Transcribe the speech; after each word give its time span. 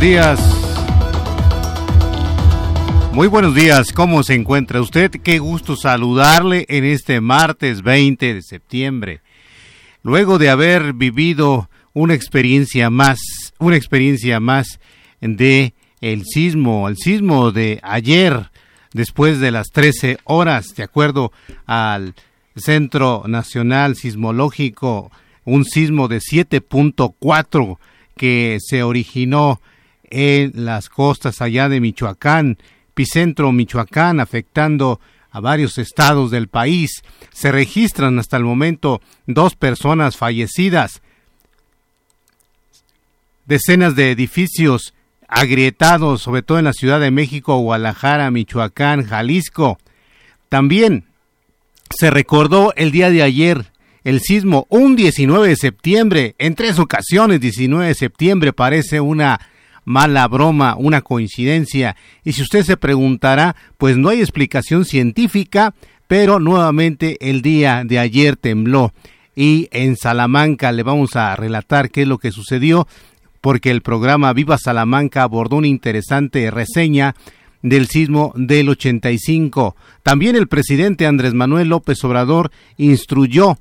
días. 0.00 0.40
Muy 3.12 3.28
buenos 3.28 3.54
días, 3.54 3.92
¿cómo 3.92 4.22
se 4.22 4.34
encuentra 4.34 4.80
usted? 4.80 5.10
Qué 5.10 5.38
gusto 5.38 5.76
saludarle 5.76 6.64
en 6.70 6.84
este 6.84 7.20
martes 7.20 7.82
20 7.82 8.34
de 8.34 8.42
septiembre. 8.42 9.20
Luego 10.02 10.38
de 10.38 10.48
haber 10.48 10.94
vivido 10.94 11.68
una 11.92 12.14
experiencia 12.14 12.88
más, 12.88 13.18
una 13.58 13.76
experiencia 13.76 14.40
más 14.40 14.80
de 15.20 15.74
el 16.00 16.24
sismo, 16.24 16.88
el 16.88 16.96
sismo 16.96 17.52
de 17.52 17.78
ayer, 17.82 18.50
después 18.94 19.38
de 19.38 19.50
las 19.50 19.68
13 19.68 20.18
horas, 20.24 20.74
de 20.74 20.82
acuerdo 20.82 21.30
al 21.66 22.14
Centro 22.56 23.24
Nacional 23.26 23.96
Sismológico, 23.96 25.12
un 25.44 25.66
sismo 25.66 26.08
de 26.08 26.20
7.4 26.20 27.76
que 28.16 28.56
se 28.60 28.82
originó 28.82 29.60
en 30.10 30.52
las 30.54 30.88
costas 30.88 31.40
allá 31.40 31.68
de 31.68 31.80
Michoacán, 31.80 32.58
Picentro 32.94 33.52
Michoacán, 33.52 34.20
afectando 34.20 35.00
a 35.30 35.40
varios 35.40 35.78
estados 35.78 36.30
del 36.30 36.48
país. 36.48 37.02
Se 37.32 37.52
registran 37.52 38.18
hasta 38.18 38.36
el 38.36 38.44
momento 38.44 39.00
dos 39.26 39.54
personas 39.54 40.16
fallecidas, 40.16 41.00
decenas 43.46 43.94
de 43.94 44.10
edificios 44.10 44.94
agrietados, 45.28 46.22
sobre 46.22 46.42
todo 46.42 46.58
en 46.58 46.64
la 46.64 46.72
Ciudad 46.72 47.00
de 47.00 47.12
México, 47.12 47.56
Guadalajara, 47.58 48.30
Michoacán, 48.30 49.06
Jalisco. 49.06 49.78
También 50.48 51.04
se 51.96 52.10
recordó 52.10 52.72
el 52.76 52.90
día 52.90 53.10
de 53.10 53.22
ayer 53.22 53.70
el 54.02 54.20
sismo 54.20 54.66
un 54.70 54.96
19 54.96 55.48
de 55.48 55.56
septiembre, 55.56 56.34
en 56.38 56.54
tres 56.54 56.78
ocasiones 56.78 57.40
19 57.40 57.88
de 57.88 57.94
septiembre 57.94 58.52
parece 58.52 59.00
una 59.00 59.40
mala 59.84 60.26
broma, 60.28 60.76
una 60.76 61.02
coincidencia. 61.02 61.96
Y 62.24 62.32
si 62.32 62.42
usted 62.42 62.62
se 62.62 62.76
preguntará, 62.76 63.56
pues 63.78 63.96
no 63.96 64.08
hay 64.08 64.20
explicación 64.20 64.84
científica, 64.84 65.74
pero 66.06 66.40
nuevamente 66.40 67.16
el 67.20 67.42
día 67.42 67.82
de 67.84 67.98
ayer 67.98 68.36
tembló. 68.36 68.92
Y 69.34 69.68
en 69.70 69.96
Salamanca 69.96 70.72
le 70.72 70.82
vamos 70.82 71.16
a 71.16 71.34
relatar 71.36 71.90
qué 71.90 72.02
es 72.02 72.08
lo 72.08 72.18
que 72.18 72.32
sucedió, 72.32 72.86
porque 73.40 73.70
el 73.70 73.80
programa 73.80 74.32
Viva 74.32 74.58
Salamanca 74.58 75.22
abordó 75.22 75.56
una 75.56 75.68
interesante 75.68 76.50
reseña 76.50 77.14
del 77.62 77.86
sismo 77.86 78.32
del 78.36 78.68
85. 78.68 79.76
También 80.02 80.36
el 80.36 80.48
presidente 80.48 81.06
Andrés 81.06 81.34
Manuel 81.34 81.68
López 81.68 82.02
Obrador 82.04 82.50
instruyó 82.76 83.58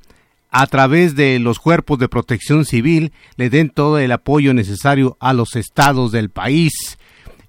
a 0.50 0.68
través 0.68 1.16
de 1.16 1.40
los 1.40 1.60
cuerpos 1.60 2.00
de 2.00 2.10
protección 2.10 2.66
civil 2.66 3.12
le 3.36 3.50
den 3.50 3.70
todo 3.70 4.00
el 4.00 4.12
apoyo 4.12 4.54
necesario 4.54 5.18
a 5.20 5.34
los 5.34 5.56
estados 5.56 6.12
del 6.12 6.30
país. 6.30 6.98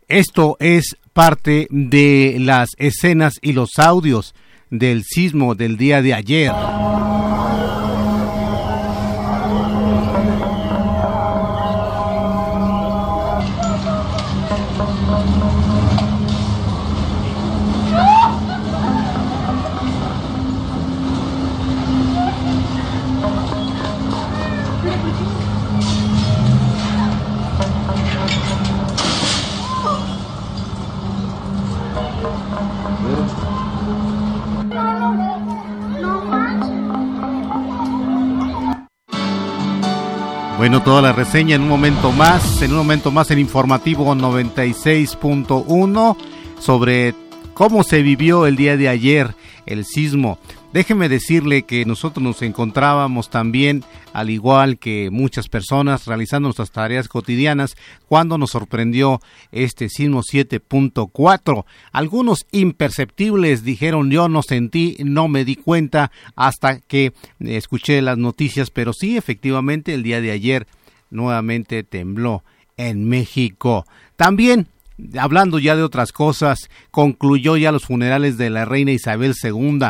Esto 0.09 0.57
es 0.61 0.97
parte 1.13 1.67
de 1.71 2.37
las 2.39 2.71
escenas 2.79 3.35
y 3.43 3.53
los 3.53 3.79
audios 3.79 4.35
del 4.71 5.05
sismo 5.05 5.55
del 5.55 5.77
día 5.77 6.03
de 6.03 6.15
ayer. 6.15 6.53
Bueno, 40.71 40.85
toda 40.85 41.03
la 41.03 41.13
reseña 41.13 41.57
en 41.57 41.63
un 41.63 41.69
momento 41.69 42.13
más, 42.13 42.63
en 42.63 42.71
un 42.71 42.77
momento 42.77 43.11
más 43.11 43.33
en 43.33 43.41
informativo 43.41 44.15
96.1 44.15 46.17
sobre 46.61 47.13
cómo 47.55 47.83
se 47.83 48.03
vivió 48.03 48.47
el 48.47 48.55
día 48.55 48.77
de 48.77 48.89
ayer 48.89 49.35
el 49.67 49.85
sismo. 49.85 50.39
Déjeme 50.73 51.09
decirle 51.09 51.63
que 51.63 51.85
nosotros 51.85 52.23
nos 52.23 52.43
encontrábamos 52.43 53.29
también, 53.29 53.83
al 54.13 54.31
igual 54.31 54.79
que 54.79 55.11
muchas 55.11 55.49
personas, 55.49 56.07
realizando 56.07 56.47
nuestras 56.47 56.71
tareas 56.71 57.09
cotidianas 57.09 57.77
cuando 58.07 58.39
nos 58.39 58.51
sorprendió 58.51 59.21
este 59.51 59.89
sismo 59.89 60.23
7.4. 60.23 61.65
Algunos 61.91 62.47
imperceptibles 62.53 63.65
dijeron 63.65 64.13
yo 64.13 64.29
no 64.29 64.43
sentí, 64.43 64.97
no 65.01 65.27
me 65.27 65.45
di 65.45 65.57
cuenta 65.57 66.13
hasta 66.37 66.79
que 66.79 67.15
escuché 67.41 68.01
las 68.01 68.19
noticias, 68.19 68.71
pero 68.71 68.93
sí, 68.93 69.17
efectivamente, 69.17 69.93
el 69.93 70.05
día 70.05 70.21
de 70.21 70.31
ayer 70.31 70.69
nuevamente 71.11 71.83
tembló 71.83 72.45
en 72.77 73.09
México. 73.09 73.87
También 74.15 74.69
hablando 75.19 75.59
ya 75.59 75.75
de 75.75 75.83
otras 75.83 76.13
cosas, 76.13 76.71
concluyó 76.93 77.57
ya 77.57 77.73
los 77.73 77.87
funerales 77.87 78.39
de 78.39 78.51
la 78.51 78.67
reina 78.67 78.93
Isabel 78.93 79.35
II 79.43 79.81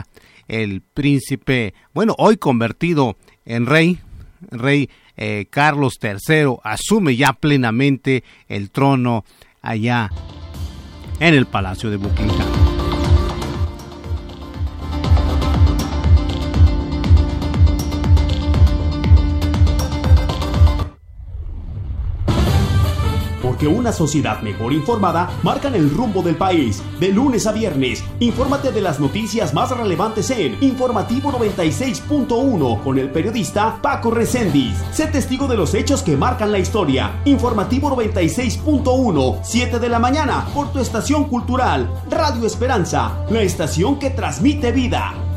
el 0.51 0.83
príncipe, 0.83 1.75
bueno, 1.95 2.15
hoy 2.19 2.37
convertido 2.37 3.17
en 3.45 3.67
rey, 3.67 4.01
rey 4.51 4.91
eh, 5.17 5.47
Carlos 5.49 5.99
III, 6.03 6.57
asume 6.65 7.15
ya 7.15 7.33
plenamente 7.35 8.25
el 8.49 8.71
trono 8.71 9.25
allá 9.63 10.11
en 11.21 11.35
el 11.35 11.47
Palacio 11.47 11.91
de 11.91 11.99
Buckingham. 11.99 12.70
Que 23.61 23.69
una 23.69 23.93
sociedad 23.93 24.41
mejor 24.41 24.73
informada 24.73 25.31
marcan 25.43 25.75
el 25.75 25.91
rumbo 25.91 26.23
del 26.23 26.35
país. 26.35 26.83
De 26.99 27.11
lunes 27.11 27.47
a 27.47 27.53
viernes, 27.53 28.03
infórmate 28.19 28.73
de 28.73 28.81
las 28.81 28.99
noticias 28.99 29.53
más 29.53 29.71
relevantes 29.71 30.31
en 30.31 30.57
Informativo 30.63 31.31
96.1 31.31 32.83
con 32.83 32.99
el 32.99 33.11
periodista 33.11 33.79
Paco 33.83 34.11
Recendis. 34.11 34.77
Sé 34.93 35.07
testigo 35.07 35.47
de 35.47 35.57
los 35.57 35.75
hechos 35.75 36.03
que 36.03 36.17
marcan 36.17 36.51
la 36.51 36.59
historia. 36.59 37.21
Informativo 37.27 37.95
96.1, 37.95 39.41
7 39.43 39.79
de 39.79 39.89
la 39.89 39.99
mañana, 39.99 40.47
por 40.55 40.73
tu 40.73 40.79
estación 40.79 41.25
cultural, 41.25 41.89
Radio 42.11 42.47
Esperanza, 42.47 43.25
la 43.31 43.43
estación 43.43 43.99
que 43.99 44.11
transmite 44.11 44.73
vida. 44.73 45.30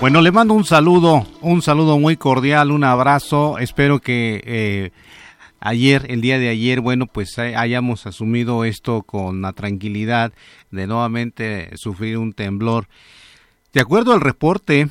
Bueno, 0.00 0.20
le 0.20 0.30
mando 0.30 0.54
un 0.54 0.64
saludo, 0.64 1.26
un 1.40 1.60
saludo 1.60 1.98
muy 1.98 2.16
cordial, 2.16 2.70
un 2.70 2.84
abrazo. 2.84 3.58
Espero 3.58 3.98
que 3.98 4.40
eh, 4.46 4.92
ayer, 5.58 6.06
el 6.08 6.20
día 6.20 6.38
de 6.38 6.48
ayer, 6.48 6.80
bueno, 6.80 7.08
pues 7.08 7.36
hayamos 7.36 8.06
asumido 8.06 8.64
esto 8.64 9.02
con 9.02 9.42
la 9.42 9.52
tranquilidad 9.54 10.32
de 10.70 10.86
nuevamente 10.86 11.76
sufrir 11.76 12.16
un 12.16 12.32
temblor. 12.32 12.86
De 13.72 13.80
acuerdo 13.80 14.12
al 14.12 14.20
reporte 14.20 14.86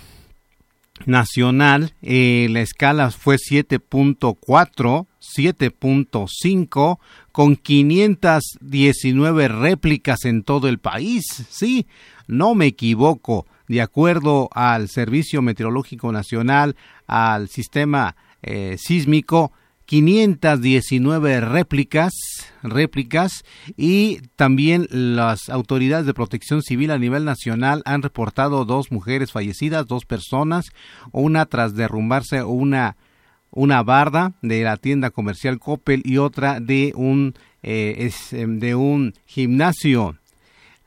nacional, 1.05 1.93
eh, 2.01 2.47
la 2.49 2.59
escala 2.59 3.09
fue 3.09 3.37
7.4, 3.37 5.05
7.5, 5.37 6.99
con 7.31 7.55
519 7.55 9.47
réplicas 9.47 10.25
en 10.25 10.43
todo 10.43 10.67
el 10.67 10.79
país. 10.79 11.23
Sí, 11.49 11.87
no 12.27 12.55
me 12.55 12.65
equivoco 12.65 13.45
de 13.67 13.81
acuerdo 13.81 14.49
al 14.53 14.89
Servicio 14.89 15.41
Meteorológico 15.41 16.11
Nacional, 16.11 16.75
al 17.05 17.49
sistema 17.49 18.15
eh, 18.41 18.77
sísmico, 18.77 19.51
519 19.85 21.39
réplicas, 21.39 22.13
réplicas 22.61 23.45
y 23.77 24.19
también 24.35 24.85
las 24.89 25.47
autoridades 25.49 26.05
de 26.05 26.13
protección 26.13 26.61
civil 26.61 26.91
a 26.91 26.97
nivel 26.97 27.23
nacional 27.23 27.83
han 27.85 28.01
reportado 28.01 28.65
dos 28.65 28.91
mujeres 28.91 29.31
fallecidas, 29.31 29.87
dos 29.87 30.05
personas, 30.05 30.71
una 31.13 31.45
tras 31.45 31.73
derrumbarse 31.73 32.43
una 32.43 32.97
una 33.49 33.81
barda 33.81 34.33
de 34.41 34.61
la 34.63 34.75
tienda 34.75 35.09
comercial 35.09 35.57
Coppel 35.57 36.01
y 36.03 36.17
otra 36.17 36.59
de 36.59 36.91
un 36.95 37.33
eh, 37.63 38.11
em, 38.31 38.59
de 38.59 38.75
un 38.75 39.13
gimnasio 39.25 40.17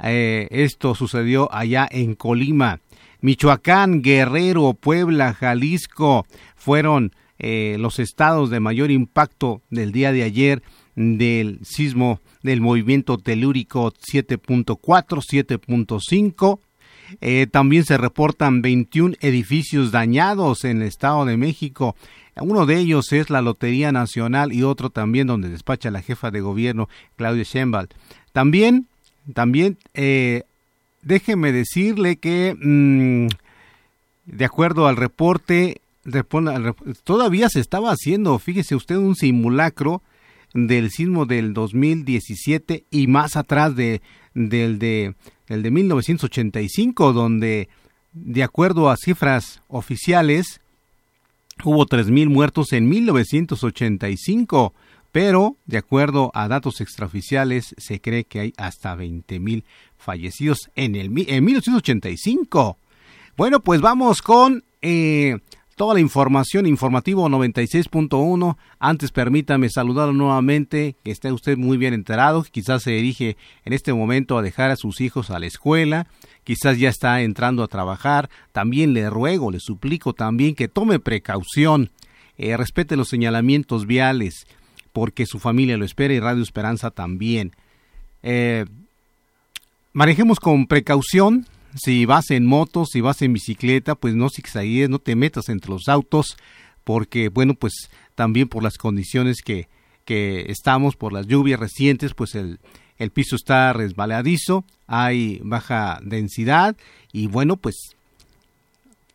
eh, 0.02 0.49
esto 0.50 0.94
sucedió 0.94 1.52
allá 1.52 1.88
en 1.91 2.14
Colima. 2.14 2.81
Michoacán, 3.20 4.02
Guerrero, 4.02 4.75
Puebla, 4.75 5.35
Jalisco 5.35 6.26
fueron 6.56 7.12
eh, 7.38 7.76
los 7.79 7.99
estados 7.99 8.50
de 8.50 8.61
mayor 8.61 8.91
impacto 8.91 9.62
del 9.70 9.93
día 9.93 10.12
de 10.12 10.23
ayer 10.23 10.62
del 10.94 11.61
sismo 11.62 12.20
del 12.43 12.61
movimiento 12.61 13.19
telúrico 13.19 13.93
7.4, 13.93 14.79
7.5. 14.79 16.61
Eh, 17.20 17.46
también 17.50 17.85
se 17.85 17.99
reportan 17.99 18.62
21 18.62 19.17
edificios 19.20 19.91
dañados 19.91 20.64
en 20.64 20.82
el 20.82 20.88
Estado 20.88 21.25
de 21.25 21.37
México. 21.37 21.96
Uno 22.37 22.67
de 22.67 22.79
ellos 22.79 23.12
es 23.12 23.31
la 23.31 23.43
Lotería 23.43 23.91
Nacional 23.93 24.53
y 24.53 24.62
otro 24.62 24.91
también 24.91 25.26
donde 25.26 25.49
despacha 25.49 25.91
la 25.91 26.03
jefa 26.03 26.31
de 26.31 26.41
gobierno, 26.41 26.88
Claudia 27.17 27.43
Sheinbaum. 27.43 27.87
También, 28.32 28.87
también, 29.35 29.77
eh, 29.94 30.43
déjeme 31.03 31.53
decirle 31.53 32.17
que, 32.17 32.56
mm, 32.61 33.29
de 34.27 34.44
acuerdo 34.44 34.87
al 34.87 34.97
reporte, 34.97 35.81
todavía 37.05 37.49
se 37.49 37.61
estaba 37.61 37.91
haciendo, 37.91 38.38
fíjese 38.38 38.75
usted, 38.75 38.97
un 38.97 39.17
simulacro 39.17 40.03
del 40.55 40.91
sismo 40.91 41.27
del 41.27 41.55
2017 41.55 42.85
y 42.91 43.06
más 43.06 43.37
atrás 43.37 43.77
de, 43.77 44.00
del 44.35 44.79
de, 44.79 45.15
el 45.49 45.62
de 45.62 45.71
1985, 45.71 47.12
donde, 47.12 47.69
de 48.12 48.43
acuerdo 48.43 48.91
a 48.91 48.97
cifras 48.97 49.62
oficiales, 49.69 50.61
hubo 51.65 51.87
3.000 51.87 52.29
muertos 52.29 52.73
en 52.73 52.88
1985, 52.88 54.75
pero 55.12 55.56
de 55.66 55.78
acuerdo 55.78 56.30
a 56.34 56.48
datos 56.48 56.80
extraoficiales 56.80 57.74
se 57.78 58.00
cree 58.00 58.24
que 58.24 58.40
hay 58.40 58.52
hasta 58.56 58.96
20.000 58.96 59.64
fallecidos 59.96 60.70
en, 60.74 60.94
el, 60.94 61.06
en 61.28 61.44
1985. 61.44 62.78
Bueno, 63.36 63.60
pues 63.60 63.80
vamos 63.80 64.22
con 64.22 64.64
eh, 64.82 65.38
toda 65.80 65.94
la 65.94 66.00
información, 66.00 66.66
informativo 66.66 67.26
96.1. 67.28 68.56
Antes 68.78 69.12
permítame 69.12 69.70
saludarlo 69.70 70.12
nuevamente, 70.12 70.94
que 71.02 71.10
esté 71.10 71.32
usted 71.32 71.56
muy 71.56 71.78
bien 71.78 71.94
enterado, 71.94 72.44
quizás 72.44 72.82
se 72.82 72.90
dirige 72.90 73.38
en 73.64 73.72
este 73.72 73.94
momento 73.94 74.36
a 74.36 74.42
dejar 74.42 74.70
a 74.70 74.76
sus 74.76 75.00
hijos 75.00 75.30
a 75.30 75.38
la 75.38 75.46
escuela, 75.46 76.06
quizás 76.44 76.78
ya 76.78 76.90
está 76.90 77.22
entrando 77.22 77.62
a 77.62 77.68
trabajar, 77.68 78.28
también 78.52 78.92
le 78.92 79.08
ruego, 79.08 79.50
le 79.50 79.58
suplico 79.58 80.12
también 80.12 80.54
que 80.54 80.68
tome 80.68 80.98
precaución, 80.98 81.90
eh, 82.36 82.58
respete 82.58 82.96
los 82.96 83.08
señalamientos 83.08 83.86
viales, 83.86 84.46
porque 84.92 85.26
su 85.26 85.38
familia 85.38 85.76
lo 85.76 85.84
espera 85.84 86.14
y 86.14 86.20
Radio 86.20 86.42
Esperanza 86.42 86.90
también. 86.90 87.52
Eh, 88.22 88.64
manejemos 89.92 90.40
con 90.40 90.66
precaución, 90.66 91.46
si 91.76 92.04
vas 92.04 92.31
en 92.31 92.46
moto, 92.46 92.84
si 92.84 93.00
vas 93.00 93.22
en 93.22 93.32
bicicleta, 93.32 93.94
pues 93.94 94.14
no 94.14 94.28
zigzaguees, 94.28 94.88
no 94.90 94.98
te 94.98 95.14
metas 95.14 95.48
entre 95.48 95.70
los 95.70 95.88
autos, 95.88 96.37
porque, 96.84 97.28
bueno, 97.28 97.54
pues 97.54 97.90
también 98.14 98.48
por 98.48 98.62
las 98.62 98.76
condiciones 98.76 99.42
que, 99.42 99.69
que 100.04 100.46
estamos, 100.48 100.96
por 100.96 101.12
las 101.12 101.26
lluvias 101.26 101.60
recientes, 101.60 102.14
pues 102.14 102.34
el, 102.34 102.58
el 102.98 103.10
piso 103.10 103.36
está 103.36 103.72
resbaladizo, 103.72 104.64
hay 104.86 105.40
baja 105.43 106.00
densidad 106.02 106.76
y, 107.12 107.28
bueno, 107.28 107.56
pues 107.56 107.94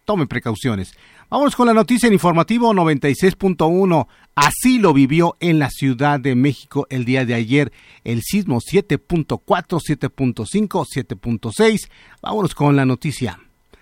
tome 0.06 0.28
precauciones. 0.28 0.96
Vamos 1.30 1.56
con 1.56 1.66
la 1.66 1.74
noticia 1.74 2.08
en 2.08 2.14
informativo 2.14 2.72
96.1. 2.74 4.08
Así 4.36 4.78
lo 4.78 4.94
vivió 4.94 5.36
en 5.40 5.58
la 5.58 5.70
Ciudad 5.72 6.20
de 6.20 6.36
México 6.36 6.86
el 6.90 7.04
día 7.04 7.26
de 7.26 7.34
ayer 7.34 7.72
el 8.04 8.22
sismo 8.22 8.60
7.4, 8.60 9.40
7.5, 9.40 10.68
7.6. 10.68 11.90
Vámonos 12.22 12.54
con 12.54 12.76
la 12.76 12.86
noticia. 12.86 13.40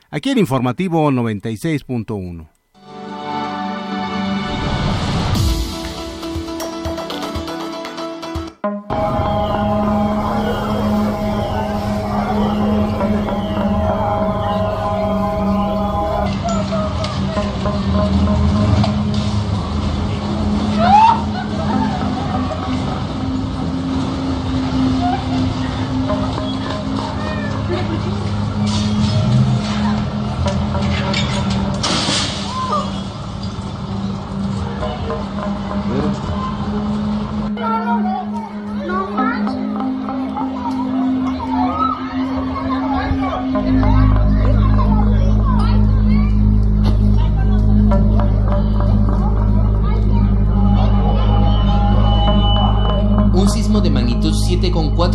Aquí 0.09 0.29
en 0.29 0.37
informativo 0.37 1.11
96.1. 1.11 2.47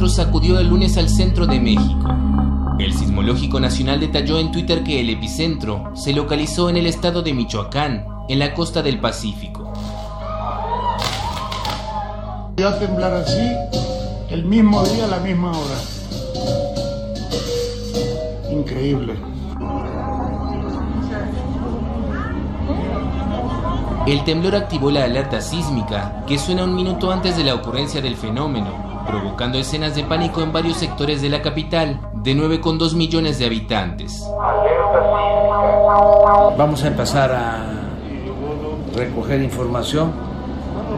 sacudió 0.07 0.61
el 0.61 0.69
lunes 0.69 0.97
al 0.97 1.09
centro 1.09 1.47
de 1.47 1.59
México. 1.59 2.07
El 2.79 2.93
Sismológico 2.93 3.59
Nacional 3.59 3.99
detalló 3.99 4.39
en 4.39 4.53
Twitter 4.53 4.85
que 4.85 5.01
el 5.01 5.11
epicentro 5.11 5.91
se 5.97 6.13
localizó 6.13 6.71
en 6.71 6.77
el 6.77 6.87
estado 6.87 7.23
de 7.23 7.35
Michoacán, 7.35 8.07
en 8.29 8.39
la 8.39 8.55
costa 8.55 8.83
del 8.83 9.01
Pacífico. 9.01 9.73
a 12.63 12.79
temblar 12.79 13.15
así 13.15 13.51
el 14.31 14.45
mismo 14.45 14.85
día, 14.85 15.07
a 15.07 15.09
la 15.09 15.19
misma 15.19 15.51
hora. 15.51 15.79
Increíble. 18.53 19.15
El 24.07 24.25
temblor 24.25 24.55
activó 24.55 24.91
la 24.91 25.05
alerta 25.05 25.41
sísmica, 25.41 26.25
que 26.27 26.39
suena 26.39 26.65
un 26.65 26.75
minuto 26.75 27.11
antes 27.11 27.37
de 27.37 27.45
la 27.45 27.55
ocurrencia 27.55 28.01
del 28.01 28.17
fenómeno, 28.17 28.88
provocando 29.09 29.59
escenas 29.59 29.97
de 29.97 30.05
pánico 30.05 30.43
en 30.43 30.53
varios 30.53 30.77
sectores 30.77 31.23
de 31.23 31.31
la 31.31 31.41
capital, 31.41 31.99
de 32.13 32.35
9,2 32.37 32.95
millones 32.95 33.39
de 33.39 33.47
habitantes. 33.47 34.23
Vamos 36.57 36.85
a 36.85 36.89
empezar 36.89 37.33
a 37.33 37.65
recoger 38.95 39.43
información. 39.43 40.13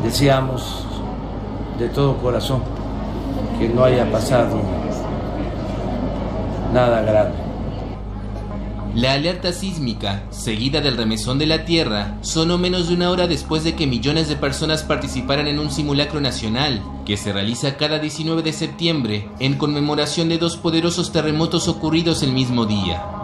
Deseamos 0.02 0.86
de 1.78 1.88
todo 1.88 2.16
corazón 2.16 2.62
que 3.58 3.68
no 3.68 3.84
haya 3.84 4.10
pasado 4.10 4.60
nada 6.72 7.02
grave. 7.02 7.49
La 8.94 9.12
alerta 9.12 9.52
sísmica, 9.52 10.24
seguida 10.30 10.80
del 10.80 10.96
remesón 10.96 11.38
de 11.38 11.46
la 11.46 11.64
Tierra, 11.64 12.18
sonó 12.22 12.58
menos 12.58 12.88
de 12.88 12.94
una 12.94 13.10
hora 13.10 13.28
después 13.28 13.62
de 13.62 13.76
que 13.76 13.86
millones 13.86 14.28
de 14.28 14.34
personas 14.34 14.82
participaran 14.82 15.46
en 15.46 15.60
un 15.60 15.70
simulacro 15.70 16.20
nacional, 16.20 16.82
que 17.06 17.16
se 17.16 17.32
realiza 17.32 17.76
cada 17.76 18.00
19 18.00 18.42
de 18.42 18.52
septiembre, 18.52 19.28
en 19.38 19.56
conmemoración 19.58 20.28
de 20.28 20.38
dos 20.38 20.56
poderosos 20.56 21.12
terremotos 21.12 21.68
ocurridos 21.68 22.24
el 22.24 22.32
mismo 22.32 22.66
día. 22.66 23.19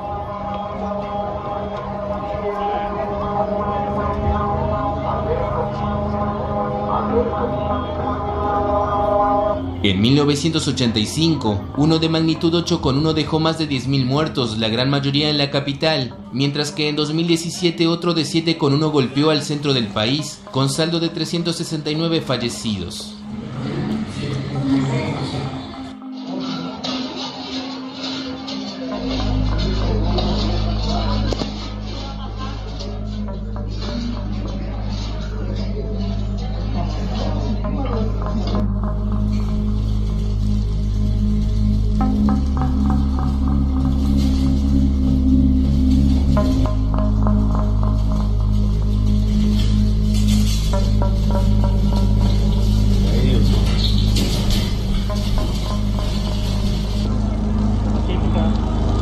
En 9.89 10.01
1985, 10.01 11.75
uno 11.77 12.01
de 12.01 12.09
magnitud 12.09 12.53
8 12.53 12.81
con 12.81 12.99
uno 12.99 13.15
dejó 13.15 13.39
más 13.39 13.57
de 13.57 13.69
10.000 13.69 14.05
muertos, 14.05 14.59
la 14.59 14.69
gran 14.69 14.91
mayoría 14.91 15.31
en 15.31 15.39
la 15.39 15.53
capital, 15.53 16.13
mientras 16.33 16.73
que 16.73 16.89
en 16.89 16.97
2017 16.97 17.87
otro 17.87 18.13
de 18.13 18.25
7 18.25 18.59
con 18.59 18.75
uno 18.75 18.91
golpeó 18.91 19.31
al 19.31 19.45
centro 19.45 19.75
del 19.75 19.87
país, 19.87 20.41
con 20.51 20.71
saldo 20.71 20.99
de 20.99 21.09
369 21.11 22.21
fallecidos. 22.21 23.16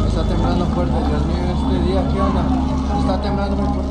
Está 0.06 0.22
temblando 0.28 0.66
fuerte, 0.66 0.92
Dios 1.08 1.26
mío, 1.26 1.44
este 1.54 1.82
día, 1.86 2.08
¿qué 2.12 2.20
onda? 2.20 2.44
Está 3.00 3.20
temblando 3.20 3.56
muy 3.56 3.66
fuerte. 3.66 3.83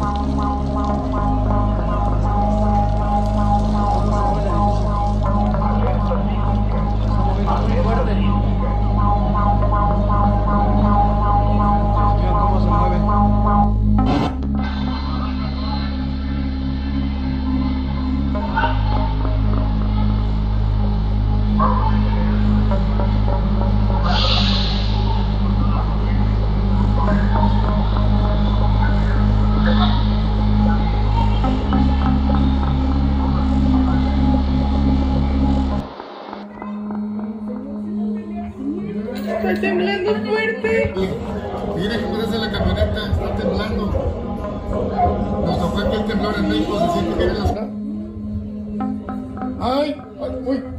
You 50.63 50.69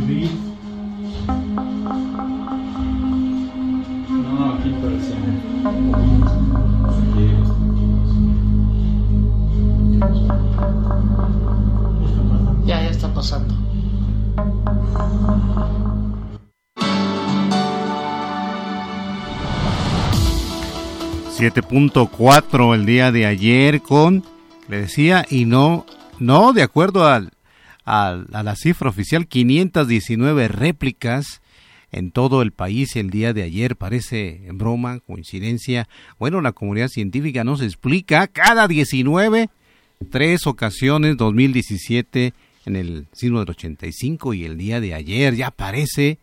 leave. 0.00 0.45
7.4 21.38 22.74
el 22.74 22.86
día 22.86 23.12
de 23.12 23.26
ayer 23.26 23.82
con, 23.82 24.24
le 24.68 24.80
decía, 24.80 25.26
y 25.28 25.44
no, 25.44 25.84
no, 26.18 26.54
de 26.54 26.62
acuerdo 26.62 27.06
al, 27.06 27.30
al, 27.84 28.26
a 28.32 28.42
la 28.42 28.56
cifra 28.56 28.88
oficial, 28.88 29.26
519 29.26 30.48
réplicas 30.48 31.42
en 31.92 32.10
todo 32.10 32.40
el 32.40 32.52
país 32.52 32.96
el 32.96 33.10
día 33.10 33.34
de 33.34 33.42
ayer. 33.42 33.76
Parece 33.76 34.40
broma, 34.54 35.00
coincidencia. 35.00 35.90
Bueno, 36.18 36.40
la 36.40 36.52
comunidad 36.52 36.88
científica 36.88 37.44
nos 37.44 37.60
explica 37.60 38.28
cada 38.28 38.66
19, 38.66 39.50
tres 40.10 40.46
ocasiones, 40.46 41.18
2017 41.18 42.32
en 42.64 42.76
el 42.76 43.08
siglo 43.12 43.40
del 43.40 43.50
85 43.50 44.32
y 44.32 44.46
el 44.46 44.56
día 44.56 44.80
de 44.80 44.94
ayer. 44.94 45.34
Ya 45.34 45.50
parece, 45.50 46.18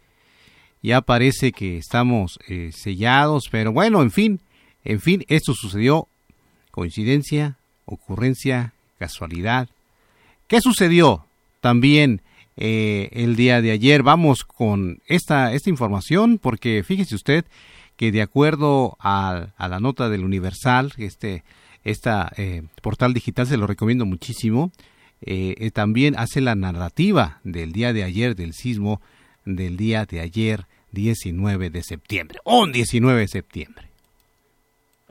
ya 0.81 1.01
parece 1.01 1.51
que 1.51 1.77
estamos 1.77 2.39
eh, 2.47 2.71
sellados, 2.73 3.43
pero 3.51 3.71
bueno, 3.71 4.01
en 4.01 4.09
fin, 4.09 4.39
en 4.83 4.99
fin, 4.99 5.25
esto 5.27 5.53
sucedió 5.53 6.07
coincidencia, 6.71 7.57
ocurrencia, 7.85 8.73
casualidad. 8.97 9.69
¿Qué 10.47 10.59
sucedió 10.61 11.25
también 11.61 12.21
eh, 12.57 13.09
el 13.13 13.35
día 13.35 13.61
de 13.61 13.71
ayer? 13.71 14.03
Vamos 14.03 14.43
con 14.43 14.99
esta, 15.07 15.53
esta 15.53 15.69
información 15.69 16.37
porque 16.37 16.83
fíjese 16.83 17.15
usted 17.15 17.45
que 17.95 18.11
de 18.11 18.21
acuerdo 18.21 18.97
a, 18.99 19.49
la 19.57 19.79
nota 19.79 20.09
del 20.09 20.25
Universal, 20.25 20.93
este 20.97 21.43
eh, 21.85 22.63
portal 22.81 23.13
digital 23.13 23.47
se 23.47 23.57
lo 23.57 23.67
recomiendo 23.67 24.05
muchísimo, 24.05 24.71
eh, 25.21 25.71
también 25.71 26.15
hace 26.17 26.41
la 26.41 26.55
narrativa 26.55 27.39
del 27.43 27.71
día 27.71 27.93
de 27.93 28.03
ayer 28.03 28.35
del 28.35 28.53
sismo 28.53 28.99
del 29.45 29.77
día 29.77 30.05
de 30.05 30.19
ayer 30.19 30.65
19 30.91 31.69
de 31.69 31.83
septiembre, 31.83 32.39
un 32.45 32.71
19 32.71 33.21
de 33.21 33.27
septiembre 33.27 33.82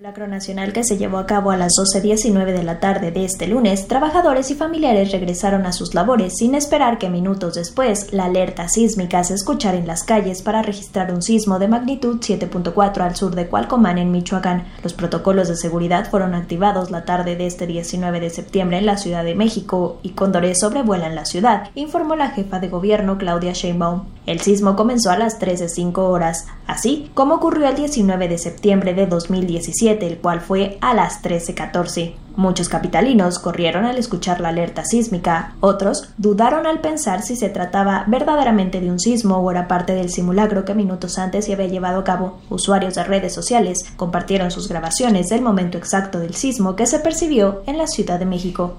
simulacro 0.02 0.26
nacional 0.26 0.72
que 0.72 0.82
se 0.82 0.98
llevó 0.98 1.18
a 1.18 1.26
cabo 1.26 1.52
a 1.52 1.56
las 1.56 1.74
12.19 1.74 2.46
de 2.46 2.64
la 2.64 2.80
tarde 2.80 3.12
de 3.12 3.24
este 3.24 3.46
lunes, 3.46 3.86
trabajadores 3.86 4.50
y 4.50 4.56
familiares 4.56 5.12
regresaron 5.12 5.64
a 5.64 5.70
sus 5.70 5.94
labores 5.94 6.38
sin 6.38 6.56
esperar 6.56 6.98
que 6.98 7.08
minutos 7.08 7.54
después 7.54 8.12
la 8.12 8.24
alerta 8.24 8.68
sísmica 8.68 9.22
se 9.22 9.34
escuchara 9.34 9.78
en 9.78 9.86
las 9.86 10.02
calles 10.02 10.42
para 10.42 10.60
registrar 10.60 11.14
un 11.14 11.22
sismo 11.22 11.60
de 11.60 11.68
magnitud 11.68 12.18
7.4 12.18 13.00
al 13.00 13.14
sur 13.14 13.36
de 13.36 13.46
Cualcomán 13.46 13.96
en 13.96 14.10
Michoacán. 14.10 14.64
Los 14.82 14.92
protocolos 14.92 15.46
de 15.46 15.54
seguridad 15.54 16.10
fueron 16.10 16.34
activados 16.34 16.90
la 16.90 17.04
tarde 17.04 17.36
de 17.36 17.46
este 17.46 17.68
19 17.68 18.18
de 18.18 18.30
septiembre 18.30 18.78
en 18.78 18.86
la 18.86 18.96
Ciudad 18.96 19.22
de 19.22 19.36
México 19.36 20.00
y 20.02 20.10
cóndores 20.10 20.58
sobrevuelan 20.58 21.14
la 21.14 21.26
ciudad, 21.26 21.70
informó 21.76 22.16
la 22.16 22.30
jefa 22.30 22.58
de 22.58 22.68
gobierno 22.68 23.18
Claudia 23.18 23.52
Sheinbaum. 23.52 24.02
El 24.26 24.40
sismo 24.40 24.74
comenzó 24.74 25.10
a 25.10 25.18
las 25.18 25.40
13.05 25.40 25.98
horas, 25.98 26.46
así 26.66 27.10
como 27.14 27.34
ocurrió 27.34 27.68
el 27.68 27.76
19 27.76 28.28
de 28.28 28.38
septiembre 28.38 28.94
de 28.94 29.06
2017, 29.06 29.91
el 30.00 30.18
cual 30.18 30.40
fue 30.40 30.78
a 30.80 30.94
las 30.94 31.22
13.14. 31.22 32.14
Muchos 32.36 32.70
capitalinos 32.70 33.38
corrieron 33.38 33.84
al 33.84 33.98
escuchar 33.98 34.40
la 34.40 34.48
alerta 34.48 34.84
sísmica, 34.84 35.54
otros 35.60 36.14
dudaron 36.16 36.66
al 36.66 36.80
pensar 36.80 37.22
si 37.22 37.36
se 37.36 37.50
trataba 37.50 38.04
verdaderamente 38.06 38.80
de 38.80 38.90
un 38.90 38.98
sismo 38.98 39.36
o 39.36 39.50
era 39.50 39.68
parte 39.68 39.94
del 39.94 40.10
simulacro 40.10 40.64
que 40.64 40.74
minutos 40.74 41.18
antes 41.18 41.44
se 41.44 41.52
había 41.52 41.66
llevado 41.66 42.00
a 42.00 42.04
cabo. 42.04 42.38
Usuarios 42.48 42.94
de 42.94 43.04
redes 43.04 43.34
sociales 43.34 43.80
compartieron 43.96 44.50
sus 44.50 44.68
grabaciones 44.68 45.28
del 45.28 45.42
momento 45.42 45.76
exacto 45.76 46.20
del 46.20 46.34
sismo 46.34 46.74
que 46.74 46.86
se 46.86 47.00
percibió 47.00 47.62
en 47.66 47.76
la 47.76 47.86
Ciudad 47.86 48.18
de 48.18 48.26
México. 48.26 48.76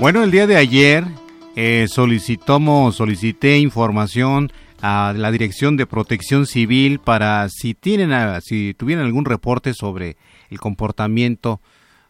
Bueno, 0.00 0.22
el 0.22 0.30
día 0.30 0.46
de 0.46 0.56
ayer 0.56 1.04
eh, 1.56 1.84
solicitamos, 1.86 2.96
solicité 2.96 3.58
información 3.58 4.50
a 4.80 5.12
la 5.14 5.30
Dirección 5.30 5.76
de 5.76 5.84
Protección 5.84 6.46
Civil 6.46 7.00
para 7.00 7.46
si 7.50 7.74
tienen, 7.74 8.10
si 8.40 8.72
tuvieran 8.72 9.04
algún 9.04 9.26
reporte 9.26 9.74
sobre 9.74 10.16
el 10.48 10.58
comportamiento 10.58 11.60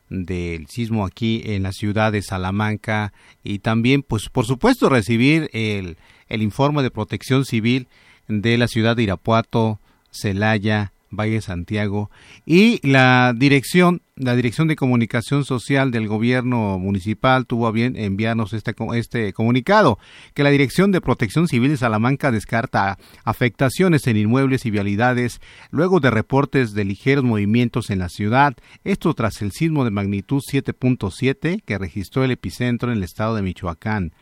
del 0.09 0.69
sismo 0.69 1.05
aquí 1.05 1.43
en 1.45 1.65
la 1.65 1.73
ciudad 1.73 2.13
de 2.13 2.23
Salamanca 2.23 3.13
y 3.43 3.59
también, 3.59 4.03
pues, 4.03 4.29
por 4.29 4.47
supuesto, 4.47 4.89
recibir 4.89 5.51
el, 5.53 5.97
el 6.29 6.43
informe 6.43 6.85
de 6.85 6.93
Protección 6.93 7.45
Civil 7.45 7.89
de 8.29 8.57
la 8.57 8.69
ciudad 8.69 8.95
de 8.95 9.03
Irapuato, 9.03 9.81
Celaya, 10.13 10.93
Valle 11.11 11.41
Santiago 11.41 12.09
y 12.47 12.87
la 12.87 13.35
dirección 13.37 14.03
la 14.21 14.37
dirección 14.37 14.69
de 14.69 14.77
comunicación 14.77 15.45
social 15.45 15.91
del 15.91 16.07
gobierno 16.07 16.79
municipal 16.79 17.47
tuvo 17.47 17.67
a 17.67 17.73
bien 17.73 17.97
enviarnos 17.97 18.53
este, 18.53 18.75
este 18.95 19.33
comunicado 19.33 19.99
que 20.35 20.43
la 20.43 20.51
dirección 20.51 20.93
de 20.93 21.01
protección 21.01 21.49
civil 21.49 21.71
de 21.71 21.77
Salamanca 21.79 22.31
descarta 22.31 22.99
afectaciones 23.25 24.07
en 24.07 24.19
inmuebles 24.19 24.67
y 24.67 24.71
vialidades 24.71 25.41
luego 25.71 26.01
de 26.01 26.11
reportes 26.11 26.75
de 26.75 26.85
ligeros 26.85 27.25
movimientos 27.25 27.91
en 27.91 28.01
la 28.01 28.11
ciudad 28.11 28.55
esto 28.85 29.15
tras 29.15 29.41
el 29.41 29.53
sismo 29.53 29.85
de 29.85 29.91
magnitud 29.91 30.43
7.7 30.47 31.63
que 31.65 31.79
registró 31.79 32.23
el 32.23 32.31
epicentro 32.31 32.93
en 32.93 32.99
el 32.99 33.05
estado 33.05 33.35
de 33.35 33.43
Michoacán 33.43 34.13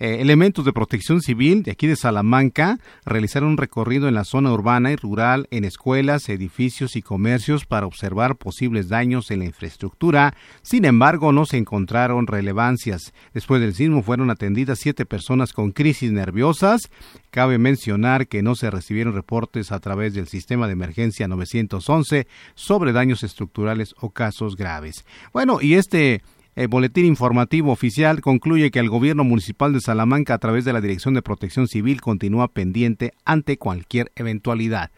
eh, 0.00 0.16
elementos 0.20 0.64
de 0.64 0.72
protección 0.72 1.20
civil 1.20 1.62
de 1.62 1.70
aquí 1.70 1.86
de 1.86 1.96
Salamanca 1.96 2.78
realizaron 3.04 3.50
un 3.50 3.56
recorrido 3.56 4.08
en 4.08 4.14
la 4.14 4.24
zona 4.24 4.52
urbana 4.52 4.90
y 4.90 4.96
rural, 4.96 5.46
en 5.50 5.64
escuelas, 5.64 6.28
edificios 6.28 6.96
y 6.96 7.02
comercios 7.02 7.64
para 7.64 7.86
observar 7.86 8.36
posibles 8.36 8.88
daños 8.88 9.30
en 9.30 9.40
la 9.40 9.44
infraestructura. 9.44 10.34
Sin 10.62 10.84
embargo, 10.84 11.32
no 11.32 11.46
se 11.46 11.58
encontraron 11.58 12.26
relevancias. 12.26 13.12
Después 13.32 13.60
del 13.60 13.74
sismo 13.74 14.02
fueron 14.02 14.30
atendidas 14.30 14.80
siete 14.80 15.06
personas 15.06 15.52
con 15.52 15.70
crisis 15.70 16.10
nerviosas. 16.10 16.90
Cabe 17.30 17.58
mencionar 17.58 18.26
que 18.26 18.42
no 18.42 18.56
se 18.56 18.70
recibieron 18.70 19.14
reportes 19.14 19.70
a 19.70 19.78
través 19.78 20.14
del 20.14 20.28
sistema 20.28 20.66
de 20.66 20.72
emergencia 20.72 21.28
911 21.28 22.26
sobre 22.54 22.92
daños 22.92 23.22
estructurales 23.22 23.94
o 24.00 24.10
casos 24.10 24.56
graves. 24.56 25.04
Bueno, 25.32 25.60
y 25.60 25.74
este 25.74 26.22
el 26.56 26.68
boletín 26.68 27.04
informativo 27.04 27.72
oficial 27.72 28.20
concluye 28.20 28.70
que 28.70 28.78
el 28.78 28.88
gobierno 28.88 29.24
municipal 29.24 29.72
de 29.72 29.80
Salamanca 29.80 30.34
a 30.34 30.38
través 30.38 30.64
de 30.64 30.72
la 30.72 30.80
Dirección 30.80 31.14
de 31.14 31.22
Protección 31.22 31.66
Civil 31.66 32.00
continúa 32.00 32.48
pendiente 32.48 33.12
ante 33.24 33.56
cualquier 33.58 34.12
eventualidad. 34.14 34.90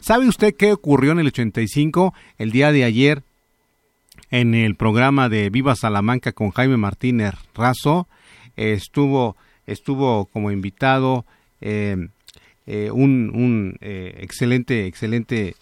¿Sabe 0.00 0.28
usted 0.28 0.54
qué 0.56 0.72
ocurrió 0.72 1.12
en 1.12 1.18
el 1.18 1.28
85 1.28 2.14
el 2.38 2.52
día 2.52 2.72
de 2.72 2.84
ayer 2.84 3.22
en 4.30 4.54
el 4.54 4.76
programa 4.76 5.28
de 5.28 5.50
Viva 5.50 5.74
Salamanca 5.74 6.32
con 6.32 6.50
Jaime 6.50 6.76
Martínez 6.76 7.34
Razo? 7.54 8.06
estuvo 8.56 9.36
estuvo 9.66 10.26
como 10.26 10.50
invitado 10.50 11.24
eh, 11.60 12.08
eh, 12.66 12.90
un, 12.92 13.30
un 13.34 13.76
eh, 13.80 14.18
excelente 14.20 14.86
excelente 14.86 15.56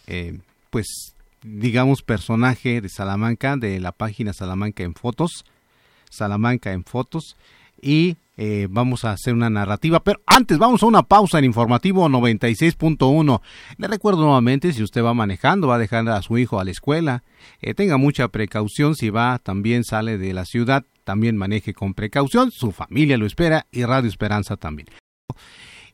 pues 0.70 1.14
digamos, 1.56 2.02
personaje 2.02 2.80
de 2.80 2.88
Salamanca, 2.88 3.56
de 3.56 3.80
la 3.80 3.92
página 3.92 4.32
Salamanca 4.32 4.82
en 4.82 4.94
Fotos, 4.94 5.44
Salamanca 6.10 6.72
en 6.72 6.84
Fotos, 6.84 7.36
y 7.80 8.16
eh, 8.36 8.68
vamos 8.70 9.04
a 9.04 9.12
hacer 9.12 9.34
una 9.34 9.50
narrativa, 9.50 10.02
pero 10.04 10.20
antes 10.26 10.58
vamos 10.58 10.82
a 10.82 10.86
una 10.86 11.02
pausa 11.02 11.38
en 11.38 11.44
informativo 11.44 12.08
96.1. 12.08 13.40
Le 13.78 13.88
recuerdo 13.88 14.22
nuevamente, 14.22 14.72
si 14.72 14.82
usted 14.82 15.02
va 15.02 15.14
manejando, 15.14 15.68
va 15.68 15.76
a 15.76 15.78
dejar 15.78 16.08
a 16.08 16.22
su 16.22 16.38
hijo 16.38 16.60
a 16.60 16.64
la 16.64 16.70
escuela, 16.70 17.24
eh, 17.60 17.74
tenga 17.74 17.96
mucha 17.96 18.28
precaución, 18.28 18.94
si 18.94 19.10
va, 19.10 19.38
también 19.38 19.84
sale 19.84 20.18
de 20.18 20.32
la 20.34 20.44
ciudad, 20.44 20.84
también 21.04 21.36
maneje 21.36 21.74
con 21.74 21.94
precaución, 21.94 22.50
su 22.50 22.70
familia 22.72 23.16
lo 23.16 23.26
espera 23.26 23.66
y 23.72 23.84
Radio 23.84 24.08
Esperanza 24.08 24.56
también. 24.56 24.88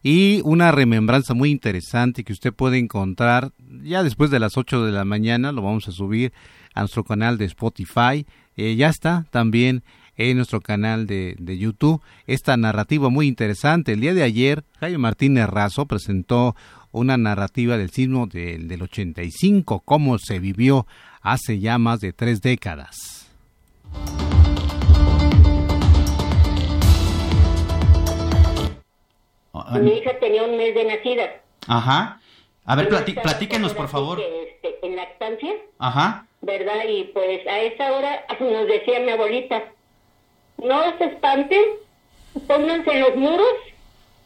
Y 0.04 0.42
una 0.44 0.70
remembranza 0.70 1.32
muy 1.32 1.50
interesante 1.50 2.25
que 2.25 2.34
usted 2.34 2.52
puede 2.52 2.78
encontrar 2.78 3.52
ya 3.82 4.02
después 4.02 4.30
de 4.30 4.38
las 4.38 4.58
8 4.58 4.84
de 4.84 4.92
la 4.92 5.06
mañana, 5.06 5.50
lo 5.50 5.62
vamos 5.62 5.88
a 5.88 5.92
subir 5.92 6.34
a 6.75 6.80
nuestro 6.80 7.04
canal 7.04 7.38
de 7.38 7.46
Spotify, 7.46 8.26
eh, 8.56 8.76
ya 8.76 8.90
está 8.90 9.26
también 9.30 9.82
en 10.16 10.37
nuestro 10.37 10.61
canal 10.61 11.06
de, 11.06 11.37
de, 11.38 11.56
YouTube 11.58 12.02
esta 12.26 12.56
narrativa 12.58 13.08
muy 13.08 13.26
interesante. 13.26 13.92
El 13.92 14.00
día 14.00 14.12
de 14.12 14.23
ayer, 14.23 14.62
Jaime 14.78 14.99
Martínez 14.99 15.49
Razo 15.49 15.87
presentó 15.87 16.54
una 16.92 17.16
narrativa 17.16 17.78
del 17.78 17.90
sismo 17.90 18.26
del, 18.26 18.68
del 18.68 18.82
85, 18.82 19.80
cómo 19.80 20.18
se 20.18 20.38
vivió 20.38 20.87
hace 21.23 21.61
ya 21.61 21.78
más 21.78 22.00
de 22.00 22.12
tres 22.12 22.42
décadas. 22.42 23.26
Mi 29.73 29.99
hija 29.99 30.18
tenía 30.18 30.44
un 30.44 30.56
mes 30.56 30.75
de 30.75 30.85
nacida. 30.85 31.40
Ajá. 31.66 32.21
A 32.66 32.76
ver, 32.76 32.88
platíquenos, 32.88 33.75
por 33.75 33.88
favor. 33.88 34.21
Este, 34.21 34.78
en 34.87 34.97
lactancia. 34.97 35.54
Ajá. 35.78 36.26
¿Verdad? 36.40 36.85
Y 36.88 37.04
pues 37.04 37.47
a 37.47 37.61
esa 37.61 37.92
hora 37.92 38.25
nos 38.40 38.66
decía 38.66 39.00
mi 39.00 39.11
abuelita, 39.11 39.64
no 40.59 40.99
se 40.99 41.04
espanten, 41.04 41.62
pónganse 42.47 42.90
en 42.90 43.00
los 43.00 43.16
muros 43.16 43.54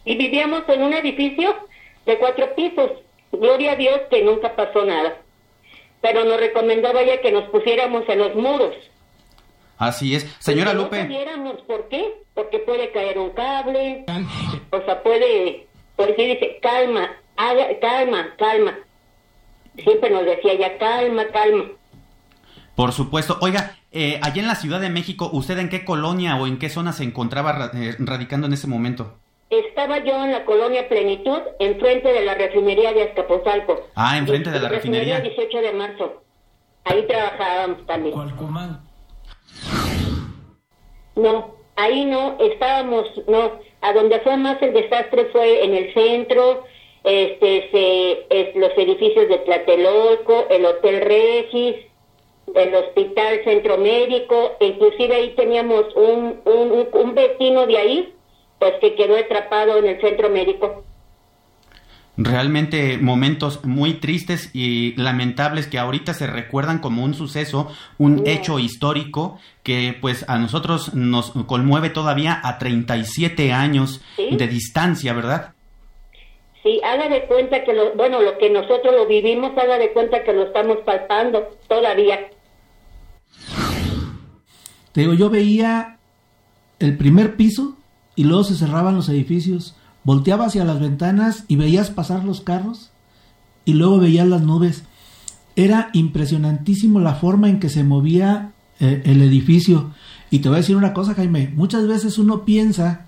y 0.04 0.16
vivíamos 0.16 0.62
en 0.68 0.82
un 0.82 0.92
edificio 0.92 1.54
de 2.06 2.18
cuatro 2.18 2.54
pisos. 2.54 2.90
Gloria 3.32 3.72
a 3.72 3.76
Dios 3.76 4.00
que 4.10 4.22
nunca 4.22 4.56
pasó 4.56 4.84
nada. 4.84 5.18
Pero 6.00 6.24
nos 6.24 6.38
recomendaba 6.38 7.02
ya 7.02 7.20
que 7.20 7.32
nos 7.32 7.44
pusiéramos 7.50 8.08
en 8.08 8.18
los 8.18 8.34
muros. 8.34 8.74
Así 9.78 10.14
es. 10.14 10.24
Señora 10.40 10.74
no 10.74 10.82
Lupe. 10.82 11.04
No 11.04 11.56
¿por 11.66 11.88
qué? 11.88 12.22
Porque 12.34 12.58
puede 12.58 12.90
caer 12.90 13.18
un 13.18 13.30
cable, 13.30 14.04
o 14.70 14.80
sea, 14.82 15.02
puede, 15.02 15.66
por 15.96 16.14
si 16.14 16.24
dice, 16.24 16.58
calma, 16.60 17.10
haga, 17.36 17.66
calma, 17.80 18.34
calma. 18.38 18.78
Siempre 19.76 20.10
nos 20.10 20.24
decía 20.24 20.54
ya, 20.54 20.78
calma, 20.78 21.24
calma. 21.32 21.64
Por 22.74 22.92
supuesto. 22.92 23.38
Oiga, 23.40 23.76
eh, 23.90 24.20
allá 24.22 24.42
en 24.42 24.48
la 24.48 24.54
Ciudad 24.54 24.80
de 24.80 24.90
México, 24.90 25.30
¿usted 25.32 25.58
en 25.58 25.68
qué 25.68 25.84
colonia 25.84 26.36
o 26.36 26.46
en 26.46 26.58
qué 26.58 26.68
zona 26.68 26.92
se 26.92 27.04
encontraba 27.04 27.70
eh, 27.74 27.96
radicando 27.98 28.46
en 28.46 28.52
ese 28.52 28.66
momento? 28.66 29.16
Estaba 29.50 29.98
yo 30.04 30.24
en 30.24 30.32
la 30.32 30.44
colonia 30.44 30.88
Plenitud, 30.88 31.40
enfrente 31.58 32.12
de 32.12 32.24
la 32.24 32.34
refinería 32.34 32.92
de 32.92 33.04
Azcapotzalco. 33.04 33.88
Ah, 33.94 34.18
enfrente 34.18 34.50
de 34.50 34.60
la 34.60 34.68
refinería. 34.68 35.20
18 35.20 35.58
de 35.58 35.72
marzo. 35.72 36.22
Ahí 36.84 37.06
trabajábamos 37.06 37.86
también. 37.86 38.14
No, 41.18 41.56
ahí 41.74 42.04
no, 42.04 42.36
estábamos, 42.38 43.10
no, 43.26 43.58
a 43.80 43.92
donde 43.92 44.20
fue 44.20 44.36
más 44.36 44.62
el 44.62 44.72
desastre 44.72 45.26
fue 45.32 45.64
en 45.64 45.74
el 45.74 45.92
centro, 45.92 46.62
este, 47.02 47.68
se, 47.72 48.58
los 48.58 48.70
edificios 48.76 49.28
de 49.28 49.38
Tlatelolco, 49.38 50.46
el 50.48 50.64
Hotel 50.64 51.00
Regis, 51.00 51.76
el 52.54 52.74
Hospital 52.74 53.42
Centro 53.42 53.78
Médico, 53.78 54.52
inclusive 54.60 55.14
ahí 55.16 55.30
teníamos 55.30 55.92
un, 55.96 56.40
un, 56.44 56.88
un 56.92 57.14
vecino 57.14 57.66
de 57.66 57.78
ahí, 57.78 58.14
pues 58.60 58.74
que 58.80 58.94
quedó 58.94 59.16
atrapado 59.16 59.78
en 59.78 59.86
el 59.86 60.00
Centro 60.00 60.30
Médico 60.30 60.84
realmente 62.18 62.98
momentos 62.98 63.64
muy 63.64 63.94
tristes 63.94 64.50
y 64.52 64.92
lamentables 64.96 65.68
que 65.68 65.78
ahorita 65.78 66.12
se 66.14 66.26
recuerdan 66.26 66.80
como 66.80 67.04
un 67.04 67.14
suceso, 67.14 67.72
un 67.96 68.26
hecho 68.26 68.58
histórico 68.58 69.38
que 69.62 69.96
pues 69.98 70.28
a 70.28 70.36
nosotros 70.38 70.94
nos 70.94 71.30
conmueve 71.30 71.90
todavía 71.90 72.40
a 72.42 72.58
37 72.58 73.52
años 73.52 74.02
de 74.16 74.48
distancia, 74.48 75.12
¿verdad? 75.12 75.54
Sí, 76.64 76.80
haga 76.84 77.08
de 77.08 77.24
cuenta 77.26 77.62
que 77.62 77.72
lo, 77.72 77.94
bueno, 77.94 78.20
lo 78.20 78.36
que 78.36 78.50
nosotros 78.50 78.92
lo 78.92 79.06
vivimos, 79.06 79.56
haga 79.56 79.78
de 79.78 79.92
cuenta 79.92 80.24
que 80.24 80.32
lo 80.32 80.42
estamos 80.42 80.78
palpando 80.84 81.56
todavía. 81.68 82.30
Te 84.90 85.02
digo, 85.02 85.14
yo 85.14 85.30
veía 85.30 85.98
el 86.80 86.96
primer 86.98 87.36
piso 87.36 87.76
y 88.16 88.24
luego 88.24 88.42
se 88.42 88.56
cerraban 88.56 88.96
los 88.96 89.08
edificios 89.08 89.77
Volteaba 90.08 90.46
hacia 90.46 90.64
las 90.64 90.80
ventanas 90.80 91.44
y 91.48 91.56
veías 91.56 91.90
pasar 91.90 92.24
los 92.24 92.40
carros 92.40 92.92
y 93.66 93.74
luego 93.74 93.98
veías 93.98 94.26
las 94.26 94.40
nubes. 94.40 94.84
Era 95.54 95.90
impresionantísimo 95.92 96.98
la 96.98 97.12
forma 97.12 97.50
en 97.50 97.60
que 97.60 97.68
se 97.68 97.84
movía 97.84 98.52
eh, 98.80 99.02
el 99.04 99.20
edificio. 99.20 99.90
Y 100.30 100.38
te 100.38 100.48
voy 100.48 100.56
a 100.56 100.60
decir 100.60 100.76
una 100.76 100.94
cosa, 100.94 101.12
Jaime, 101.12 101.52
muchas 101.54 101.86
veces 101.86 102.16
uno 102.16 102.46
piensa 102.46 103.04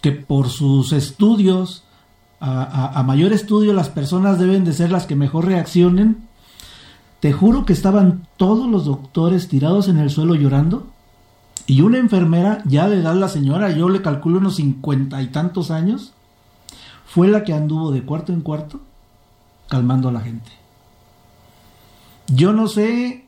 que 0.00 0.10
por 0.10 0.48
sus 0.48 0.92
estudios, 0.92 1.84
a, 2.40 2.98
a, 2.98 3.02
mayor 3.04 3.32
estudio, 3.32 3.72
las 3.72 3.88
personas 3.88 4.40
deben 4.40 4.64
de 4.64 4.72
ser 4.72 4.90
las 4.90 5.06
que 5.06 5.14
mejor 5.14 5.46
reaccionen. 5.46 6.26
Te 7.20 7.32
juro 7.32 7.64
que 7.64 7.74
estaban 7.74 8.26
todos 8.36 8.68
los 8.68 8.86
doctores 8.86 9.46
tirados 9.46 9.86
en 9.86 9.98
el 9.98 10.10
suelo 10.10 10.34
llorando 10.34 10.90
y 11.68 11.82
una 11.82 11.98
enfermera, 11.98 12.62
ya 12.64 12.88
de 12.88 12.98
edad 13.00 13.14
la 13.14 13.28
señora, 13.28 13.70
yo 13.70 13.90
le 13.90 14.00
calculo 14.00 14.38
unos 14.38 14.56
cincuenta 14.56 15.20
y 15.20 15.26
tantos 15.26 15.70
años, 15.70 16.14
fue 17.04 17.28
la 17.28 17.44
que 17.44 17.52
anduvo 17.52 17.92
de 17.92 18.02
cuarto 18.02 18.32
en 18.32 18.40
cuarto 18.40 18.80
calmando 19.68 20.08
a 20.08 20.12
la 20.12 20.20
gente. 20.20 20.50
Yo 22.28 22.54
no 22.54 22.68
sé, 22.68 23.26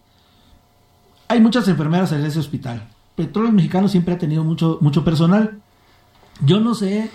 hay 1.29 1.41
muchas 1.41 1.69
enfermeras 1.69 2.13
en 2.13 2.25
ese 2.25 2.39
hospital. 2.39 2.89
Petróleos 3.15 3.53
Mexicanos 3.53 3.91
siempre 3.91 4.15
ha 4.15 4.19
tenido 4.19 4.43
mucho, 4.43 4.79
mucho 4.81 5.05
personal. 5.05 5.59
Yo 6.43 6.61
no 6.61 6.75
sé 6.75 7.11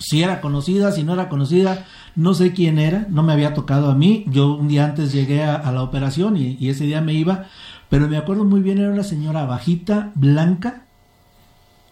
si 0.00 0.22
era 0.22 0.42
conocida, 0.42 0.92
si 0.92 1.02
no 1.02 1.14
era 1.14 1.30
conocida, 1.30 1.86
no 2.14 2.34
sé 2.34 2.52
quién 2.52 2.78
era, 2.78 3.06
no 3.08 3.22
me 3.22 3.32
había 3.32 3.54
tocado 3.54 3.90
a 3.90 3.94
mí. 3.94 4.26
Yo 4.26 4.54
un 4.54 4.68
día 4.68 4.84
antes 4.84 5.12
llegué 5.12 5.44
a, 5.44 5.72
la 5.72 5.82
operación 5.82 6.36
y, 6.36 6.58
y, 6.60 6.68
ese 6.68 6.84
día 6.84 7.00
me 7.00 7.14
iba, 7.14 7.46
pero 7.92 8.08
me 8.08 8.16
acuerdo 8.16 8.46
muy 8.46 8.62
bien, 8.62 8.78
era 8.78 8.90
una 8.90 9.02
señora 9.02 9.44
bajita, 9.44 10.12
blanca, 10.14 10.84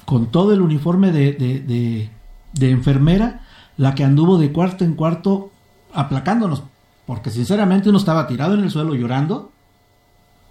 con 0.06 0.30
todo 0.30 0.54
el 0.54 0.62
uniforme 0.62 1.12
de, 1.12 2.08
de, 2.54 2.70
enfermera, 2.70 3.42
la 3.76 3.94
que 3.94 4.02
anduvo 4.02 4.38
de 4.38 4.50
cuarto 4.50 4.86
en 4.86 4.94
cuarto 4.94 5.50
aplacándonos, 5.92 6.62
porque 7.04 7.28
sinceramente 7.28 7.90
uno 7.90 7.98
estaba 7.98 8.26
tirado 8.26 8.54
en 8.54 8.60
el 8.60 8.70
suelo 8.70 8.94
llorando 8.94 9.52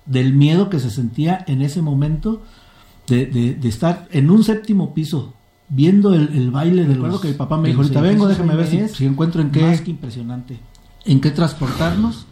del 0.06 0.36
miedo 0.36 0.70
que 0.70 0.80
se 0.80 0.92
sentía 0.92 1.44
en 1.48 1.64
ese 1.64 1.82
momento 1.82 2.44
de, 3.08 3.58
estar 3.64 4.08
en 4.12 4.30
un 4.30 4.44
séptimo 4.44 4.94
piso 4.94 5.34
viendo 5.68 6.14
el, 6.14 6.52
baile 6.52 6.84
del 6.84 6.94
Recuerdo 6.94 7.22
que 7.22 7.30
mi 7.30 7.34
papá 7.34 7.58
me 7.58 7.70
dijo, 7.70 7.82
ahorita 7.82 8.02
vengo, 8.02 8.28
déjame 8.28 8.56
ver 8.56 8.68
si, 8.68 8.88
si, 8.90 9.06
encuentro 9.08 9.42
en 9.42 9.50
qué... 9.50 9.64
Más 9.64 9.82
que 9.82 9.90
impresionante. 9.90 10.60
En 11.06 11.20
qué 11.20 11.32
transportarnos 11.32 12.28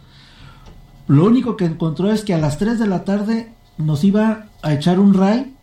lo 1.08 1.24
único 1.24 1.56
que 1.56 1.64
encontró 1.64 2.12
es 2.12 2.22
que 2.22 2.34
a 2.34 2.38
las 2.38 2.58
3 2.58 2.78
de 2.78 2.86
la 2.86 3.04
tarde 3.04 3.50
nos 3.78 4.04
iba 4.04 4.46
a 4.62 4.74
echar 4.74 5.00
un 5.00 5.14
ray, 5.14 5.54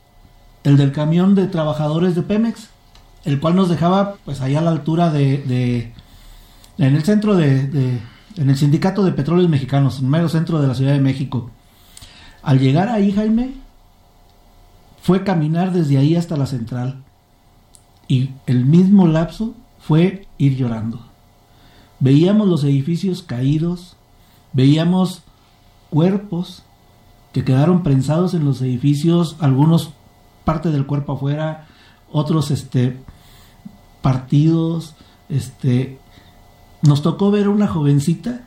el 0.64 0.76
del 0.76 0.92
camión 0.92 1.36
de 1.36 1.46
trabajadores 1.46 2.16
de 2.16 2.24
Pemex, 2.24 2.70
el 3.26 3.40
cual 3.40 3.56
nos 3.56 3.70
dejaba 3.70 4.16
pues 4.26 4.42
allá 4.42 4.60
a 4.60 4.64
la 4.64 4.72
altura 4.72 5.12
de, 5.12 5.38
de 5.38 5.94
en 6.78 6.96
el 6.96 7.04
centro 7.04 7.36
de, 7.36 7.68
de, 7.68 8.00
en 8.38 8.50
el 8.50 8.58
sindicato 8.58 9.04
de 9.04 9.12
petróleos 9.12 9.50
mexicanos, 9.50 10.00
en 10.00 10.06
el 10.06 10.12
medio 10.12 10.30
centro 10.30 10.60
de 10.60 10.68
la 10.68 10.76
Ciudad 10.76 10.94
de 10.94 11.00
México. 11.00 11.52
Al 12.42 12.60
llegar 12.60 12.90
ahí, 12.90 13.12
Jaime, 13.12 13.54
fue 15.02 15.24
caminar 15.24 15.72
desde 15.72 16.00
ahí 16.00 16.16
hasta 16.16 16.38
la 16.38 16.48
central. 16.48 17.04
Y 18.08 18.32
el 18.48 18.66
mismo 18.66 19.08
lapso 19.08 19.54
fue 19.80 20.28
ir 20.40 20.56
llorando. 20.56 21.06
Veíamos 22.00 22.48
los 22.48 22.64
edificios 22.64 23.22
caídos, 23.22 23.96
veíamos 24.54 25.25
cuerpos 25.96 26.64
que 27.32 27.46
quedaron 27.46 27.82
prensados 27.82 28.34
en 28.34 28.44
los 28.44 28.62
edificios, 28.62 29.38
algunos 29.40 29.92
parte 30.44 30.70
del 30.70 30.86
cuerpo 30.86 31.14
afuera, 31.14 31.68
otros 32.12 32.52
este 32.52 33.02
partidos, 34.02 34.96
este 35.30 35.98
nos 36.82 37.02
tocó 37.02 37.32
ver 37.32 37.48
una 37.48 37.68
jovencita 37.68 38.42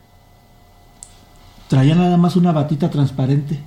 traía 1.69 1.95
nada 1.95 2.19
más 2.19 2.37
una 2.37 2.53
batita 2.53 2.91
transparente 2.91 3.59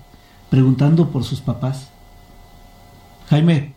preguntando 0.52 1.10
por 1.10 1.24
sus 1.24 1.42
papás. 1.42 1.90
Jaime, 3.32 3.74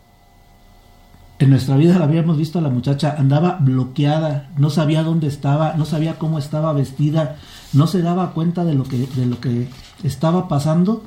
en 1.39 1.49
nuestra 1.49 1.77
vida 1.77 1.97
la 1.97 2.05
habíamos 2.05 2.37
visto 2.37 2.59
a 2.59 2.61
la 2.61 2.69
muchacha, 2.69 3.15
andaba 3.17 3.57
bloqueada, 3.59 4.51
no 4.55 4.69
sabía 4.69 5.01
dónde 5.01 5.25
estaba, 5.25 5.73
no 5.73 5.85
sabía 5.85 6.19
cómo 6.19 6.37
estaba 6.37 6.73
vestida, 6.73 7.37
no 7.73 7.87
se 7.87 8.01
daba 8.01 8.31
cuenta 8.31 8.63
de 8.63 8.73
lo 8.73 8.83
que, 8.83 9.07
de 9.07 9.25
lo 9.25 9.39
que 9.39 9.67
estaba 10.03 10.47
pasando 10.47 11.03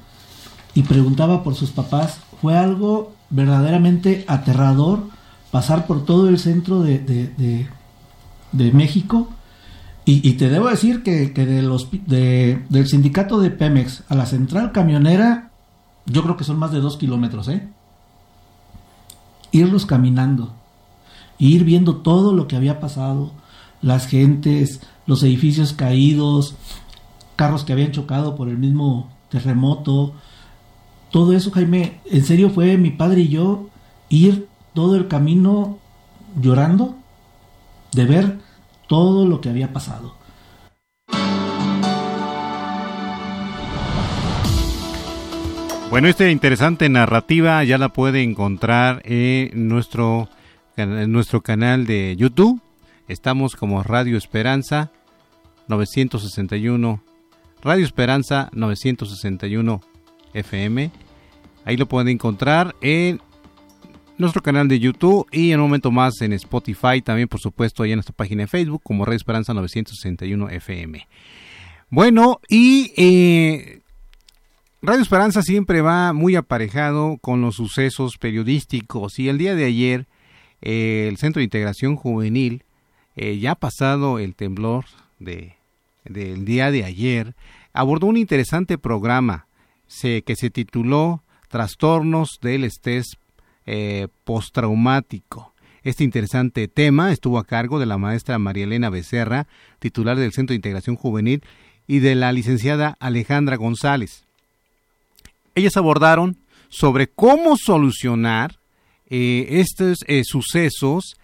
y 0.75 0.83
preguntaba 0.83 1.43
por 1.43 1.55
sus 1.55 1.71
papás. 1.71 2.21
Fue 2.41 2.57
algo 2.57 3.13
verdaderamente 3.31 4.25
aterrador 4.29 5.01
pasar 5.51 5.87
por 5.87 6.05
todo 6.05 6.29
el 6.29 6.39
centro 6.39 6.83
de, 6.83 6.99
de, 6.99 8.73
México. 8.73 9.29
Y, 10.05 10.33
te 10.35 10.49
debo 10.49 10.69
decir 10.69 11.03
que, 11.03 11.35
que 11.35 11.45
de 11.45 11.61
los, 11.63 11.89
del 11.91 12.87
sindicato 12.87 13.41
de 13.41 13.51
Pemex 13.51 14.05
a 14.09 14.15
la 14.15 14.25
central 14.25 14.73
camionera, 14.73 15.51
yo 16.07 16.23
creo 16.23 16.37
que 16.37 16.45
son 16.45 16.59
más 16.59 16.73
de 16.73 16.81
dos 16.81 16.97
kilómetros, 16.97 17.49
¿eh? 17.49 17.69
Irlos 19.53 19.85
caminando. 19.85 20.55
ir 21.39 21.65
viendo 21.65 21.97
todo 21.97 22.33
lo 22.33 22.49
que 22.49 22.57
había 22.57 22.81
pasado, 22.81 23.33
las 23.83 24.07
gentes, 24.07 24.81
los 25.07 25.23
edificios 25.23 25.73
caídos, 25.73 26.57
carros 27.37 27.65
que 27.65 27.73
habían 27.73 27.93
chocado 27.93 28.37
por 28.37 28.49
el 28.49 28.59
mismo 28.59 29.11
terremoto. 29.29 30.15
Todo 31.11 31.33
eso, 31.33 31.51
Jaime, 31.51 32.01
en 32.07 32.25
serio 32.25 32.51
fue 32.51 32.77
mi 32.77 32.91
padre 32.91 33.23
y 33.23 33.29
yo 33.29 33.69
ir 34.09 34.49
todo 34.75 34.97
el 34.97 35.09
camino 35.09 35.79
llorando 36.41 36.97
de 37.93 38.05
ver 38.05 38.39
todo 38.87 39.27
lo 39.27 39.41
que 39.41 39.49
había 39.49 39.73
pasado. 39.73 40.15
Bueno, 45.91 46.09
esta 46.09 46.31
interesante 46.31 46.91
narrativa 46.91 47.65
ya 47.65 47.79
la 47.79 47.89
puede 47.89 48.23
encontrar 48.23 49.01
en 49.05 49.69
nuestro, 49.69 50.29
en 50.77 51.11
nuestro 51.11 51.41
canal 51.41 51.87
de 51.87 52.15
YouTube. 52.19 52.61
Estamos 53.09 53.57
como 53.57 53.83
Radio 53.83 54.19
Esperanza 54.19 54.93
961 55.67 57.03
Radio 57.63 57.85
Esperanza 57.85 58.51
961 58.53 59.81
FM. 60.35 60.91
Ahí 61.65 61.77
lo 61.77 61.87
pueden 61.87 62.09
encontrar 62.09 62.77
en 62.81 63.21
nuestro 64.19 64.43
canal 64.43 64.69
de 64.69 64.79
YouTube 64.79 65.27
y 65.33 65.53
en 65.53 65.61
un 65.61 65.67
momento 65.67 65.91
más 65.91 66.21
en 66.21 66.35
Spotify, 66.35 67.01
también 67.03 67.29
por 67.29 67.41
supuesto 67.41 67.83
ahí 67.83 67.93
en 67.93 67.97
nuestra 67.97 68.15
página 68.15 68.43
de 68.43 68.47
Facebook 68.49 68.83
como 68.85 69.05
Radio 69.05 69.17
Esperanza 69.17 69.55
961 69.55 70.51
FM. 70.51 71.09
Bueno, 71.89 72.41
y 72.49 72.93
eh, 72.97 73.81
Radio 74.83 75.01
Esperanza 75.01 75.43
siempre 75.43 75.81
va 75.81 76.13
muy 76.13 76.37
aparejado 76.37 77.17
con 77.23 77.41
los 77.41 77.57
sucesos 77.57 78.19
periodísticos 78.19 79.19
y 79.19 79.29
el 79.29 79.39
día 79.39 79.55
de 79.55 79.65
ayer 79.65 80.07
eh, 80.61 81.07
el 81.09 81.17
Centro 81.17 81.41
de 81.41 81.45
Integración 81.45 81.97
Juvenil, 81.97 82.65
eh, 83.19 83.39
ya 83.39 83.55
pasado 83.55 84.19
el 84.19 84.35
temblor 84.35 84.85
de 85.19 85.59
del 86.09 86.45
día 86.45 86.71
de 86.71 86.85
ayer, 86.85 87.35
abordó 87.73 88.07
un 88.07 88.17
interesante 88.17 88.79
programa 88.79 89.47
que 90.03 90.37
se 90.37 90.51
tituló 90.51 91.23
Trastornos 91.49 92.39
del 92.43 92.65
estrés 92.65 93.17
eh, 93.65 94.09
postraumático. 94.25 95.55
Este 95.83 96.05
interesante 96.05 96.69
tema 96.69 97.13
estuvo 97.13 97.39
a 97.39 97.45
cargo 97.45 97.79
de 97.79 97.87
la 97.87 97.97
maestra 97.97 98.39
María 98.39 98.65
Elena 98.65 98.91
Becerra, 98.91 99.47
titular 99.79 100.19
del 100.19 100.33
Centro 100.33 100.53
de 100.53 100.57
Integración 100.57 100.97
Juvenil, 100.97 101.43
y 101.87 102.01
de 102.01 102.15
la 102.15 102.33
licenciada 102.33 102.99
Alejandra 103.01 103.57
González. 103.57 104.25
Ellas 105.55 105.77
abordaron 105.79 106.37
sobre 106.69 107.09
cómo 107.09 107.57
solucionar 107.57 108.59
eh, 109.09 109.47
estos 109.51 110.01
eh, 110.07 110.23
sucesos 110.25 111.17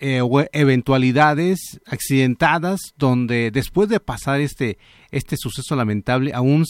eh, 0.00 0.20
eventualidades 0.52 1.80
accidentadas 1.86 2.80
donde 2.96 3.50
después 3.50 3.88
de 3.88 4.00
pasar 4.00 4.40
este, 4.40 4.78
este 5.10 5.36
suceso 5.36 5.76
lamentable 5.76 6.32
aún 6.34 6.64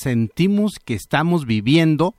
sentimos 0.00 0.78
que 0.84 0.94
estamos 0.94 1.46
viviendo 1.46 2.14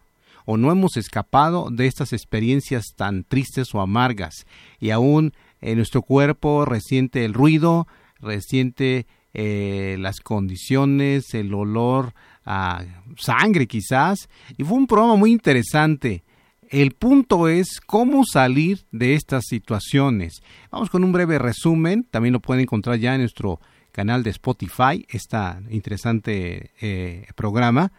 o 0.45 0.58
no 0.58 0.71
hemos 0.71 0.97
escapado 0.97 1.69
de 1.71 1.88
estas 1.88 2.13
experiencias 2.13 2.93
tan 2.95 3.23
tristes 3.23 3.73
o 3.73 3.81
amargas. 3.81 4.45
Y 4.79 4.91
aún 4.91 5.34
en 5.62 5.77
nuestro 5.77 6.03
cuerpo 6.03 6.65
resiente 6.65 7.25
el 7.25 7.34
ruido, 7.34 7.88
resiente 8.19 9.08
eh, 9.34 9.97
las 9.99 10.19
condiciones, 10.19 11.34
el 11.34 11.53
olor 11.53 12.13
a 12.45 12.86
sangre 13.17 13.67
quizás. 13.67 14.29
Y 14.58 14.63
fue 14.63 14.77
un 14.77 14.88
programa 14.88 15.15
muy 15.15 15.31
interesante 15.31 16.23
el 16.81 16.91
punto 16.91 17.47
es 17.47 17.79
cómo 17.79 18.25
salir 18.25 18.85
de 18.91 19.13
estas 19.13 19.45
situaciones. 19.47 20.41
Vamos 20.71 20.89
con 20.89 21.05
un 21.05 21.13
breve 21.13 21.39
resumen, 21.39 22.03
también 22.03 22.33
lo 22.33 22.41
pueden 22.41 22.63
encontrar 22.63 22.97
ya 22.97 23.15
en 23.15 23.21
nuestro 23.21 23.61
canal 23.93 24.23
de 24.23 24.31
Spotify, 24.31 25.05
este 25.07 25.38
interesante 25.69 26.71
eh, 26.81 27.27
programa. 27.35 27.93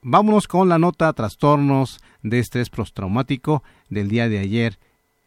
Vámonos 0.00 0.46
con 0.46 0.68
la 0.68 0.78
nota 0.78 1.12
trastornos 1.12 2.00
de 2.22 2.38
estrés 2.38 2.70
postraumático 2.70 3.64
del 3.88 4.08
día 4.08 4.28
de 4.28 4.38
ayer, 4.38 4.78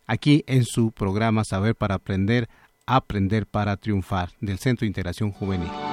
aquí 0.08 0.46
en 0.48 0.64
su 0.64 0.92
programa 0.92 1.44
Saber 1.44 1.76
para 1.76 1.96
Aprender, 1.96 2.48
Aprender 2.86 3.48
para 3.48 3.76
Triunfar, 3.76 4.30
del 4.40 4.60
Centro 4.60 4.86
de 4.86 4.88
Integración 4.88 5.32
Juvenil. 5.32 5.93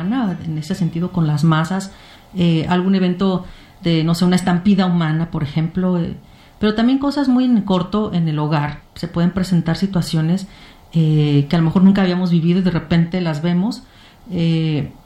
En 0.00 0.58
ese 0.58 0.74
sentido 0.74 1.12
con 1.12 1.26
las 1.26 1.44
masas, 1.44 1.92
eh, 2.34 2.66
algún 2.68 2.94
evento 2.94 3.44
de, 3.82 4.04
no 4.04 4.14
sé, 4.14 4.24
una 4.24 4.36
estampida 4.36 4.86
humana, 4.86 5.30
por 5.30 5.42
ejemplo, 5.42 5.98
eh, 5.98 6.16
pero 6.58 6.74
también 6.74 6.98
cosas 6.98 7.28
muy 7.28 7.44
en 7.44 7.60
corto 7.62 8.12
en 8.14 8.28
el 8.28 8.38
hogar. 8.38 8.80
Se 8.94 9.08
pueden 9.08 9.32
presentar 9.32 9.76
situaciones 9.76 10.46
eh, 10.92 11.46
que 11.48 11.56
a 11.56 11.58
lo 11.58 11.64
mejor 11.64 11.82
nunca 11.82 12.02
habíamos 12.02 12.30
vivido 12.30 12.60
y 12.60 12.62
de 12.62 12.70
repente 12.70 13.20
las 13.20 13.42
vemos. 13.42 13.82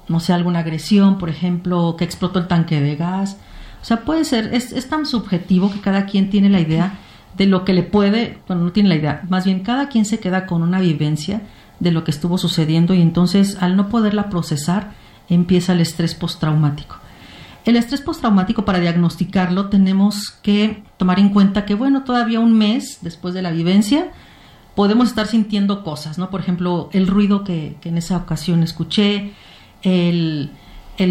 no 0.09 0.21
sé, 0.21 0.33
alguna 0.33 0.61
agresión, 0.61 1.19
por 1.19 1.31
ejemplo, 1.31 1.97
que 1.99 2.05
explotó 2.05 2.39
el 2.39 2.47
tanque 2.47 2.81
de 2.81 2.95
gas. 2.97 3.39
O 3.83 3.85
sea, 3.85 4.05
puede 4.05 4.25
ser, 4.25 4.55
es, 4.55 4.73
es 4.73 4.89
tan 4.89 5.07
subjetivo 5.07 5.73
que 5.73 5.81
cada 5.81 6.07
quien 6.07 6.31
tiene 6.31 6.49
la 6.49 6.61
idea 6.61 6.99
de 7.37 7.47
lo 7.47 7.65
que 7.65 7.73
le 7.73 7.83
puede, 7.83 8.39
bueno, 8.47 8.65
no 8.65 8.73
tiene 8.73 8.89
la 8.89 8.97
idea, 8.97 9.23
más 9.29 9.45
bien 9.45 9.61
cada 9.61 9.89
quien 9.89 10.05
se 10.05 10.19
queda 10.19 10.47
con 10.47 10.63
una 10.63 10.81
vivencia 10.81 11.43
de 11.81 11.91
lo 11.91 12.05
que 12.05 12.11
estuvo 12.11 12.39
sucediendo 12.39 12.95
y 12.95 13.03
entonces 13.03 13.59
al 13.61 13.77
no 13.77 13.89
poderla 13.89 14.29
procesar 14.31 14.93
empieza 15.29 15.73
el 15.73 15.81
estrés 15.81 16.15
postraumático. 16.15 16.97
El 17.65 17.77
estrés 17.77 18.01
postraumático 18.01 18.65
para 18.65 18.79
diagnosticarlo 18.79 19.69
tenemos 19.69 20.31
que 20.43 20.85
tomar 20.99 21.19
en 21.19 21.31
cuenta 21.31 21.65
que 21.65 21.75
bueno, 21.75 22.05
todavía 22.05 22.39
un 22.39 22.57
mes 22.57 22.99
después 23.03 23.35
de 23.35 23.43
la 23.43 23.51
vivencia 23.51 24.13
podemos 24.77 25.09
estar 25.09 25.27
sintiendo 25.27 25.83
cosas, 25.83 26.19
¿no? 26.19 26.31
Por 26.31 26.41
ejemplo, 26.41 26.91
el 26.93 27.09
ruido 27.09 27.43
que, 27.43 27.77
en 27.83 27.99
esa 27.99 28.19
ocasión 28.19 28.63
escuché, 28.63 29.33
el, 29.83 30.51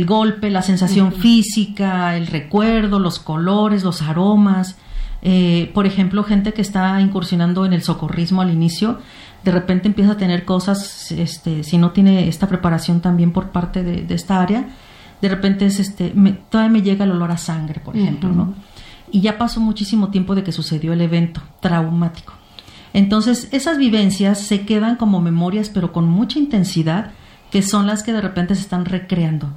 golpe, 0.06 0.50
la 0.52 0.62
sensación 0.62 1.12
física, 1.12 2.16
el 2.16 2.28
recuerdo, 2.28 3.00
los 3.00 3.20
colores, 3.20 3.84
los 3.84 4.02
aromas. 4.04 4.78
Eh, 5.24 5.72
por 5.74 5.88
ejemplo, 5.88 6.24
gente 6.24 6.54
que 6.54 6.62
está 6.62 7.02
incursionando 7.02 7.66
en 7.66 7.74
el 7.74 7.82
socorrismo 7.82 8.44
al 8.44 8.54
inicio, 8.54 9.00
de 9.46 9.52
repente 9.52 9.88
empieza 9.88 10.14
a 10.14 10.18
tener 10.18 10.44
cosas, 10.44 11.12
este, 11.12 11.64
si 11.64 11.78
no 11.78 11.92
tiene 11.92 12.28
esta 12.28 12.48
preparación 12.48 13.00
también 13.00 13.32
por 13.32 13.52
parte 13.52 13.84
de, 13.84 14.14
esta 14.14 14.42
área, 14.42 14.70
de 15.22 15.30
repente 15.30 15.68
es 15.68 15.80
este, 15.80 16.14
todavía 16.50 16.72
me 16.72 16.82
llega 16.82 17.06
el 17.06 17.12
olor 17.12 17.30
a 17.32 17.38
sangre, 17.38 17.80
por 17.80 17.96
ejemplo, 17.96 18.30
¿no? 18.30 18.56
Y 19.12 19.22
ya 19.22 19.38
pasó 19.38 19.62
muchísimo 19.62 20.10
tiempo 20.10 20.34
de 20.34 20.44
que 20.44 20.52
sucedió 20.52 20.94
el 20.94 21.02
evento 21.02 21.42
traumático. 21.62 22.34
Entonces, 22.92 23.48
esas 23.52 23.78
vivencias 23.78 24.40
se 24.40 24.66
quedan 24.66 24.96
como 24.96 25.22
memorias, 25.22 25.70
pero 25.70 25.94
con 25.94 26.10
mucha 26.10 26.40
intensidad, 26.40 27.12
que 27.52 27.62
son 27.62 27.86
las 27.86 28.02
que 28.02 28.14
de 28.14 28.22
repente 28.22 28.56
se 28.56 28.62
están 28.62 28.84
recreando. 28.84 29.54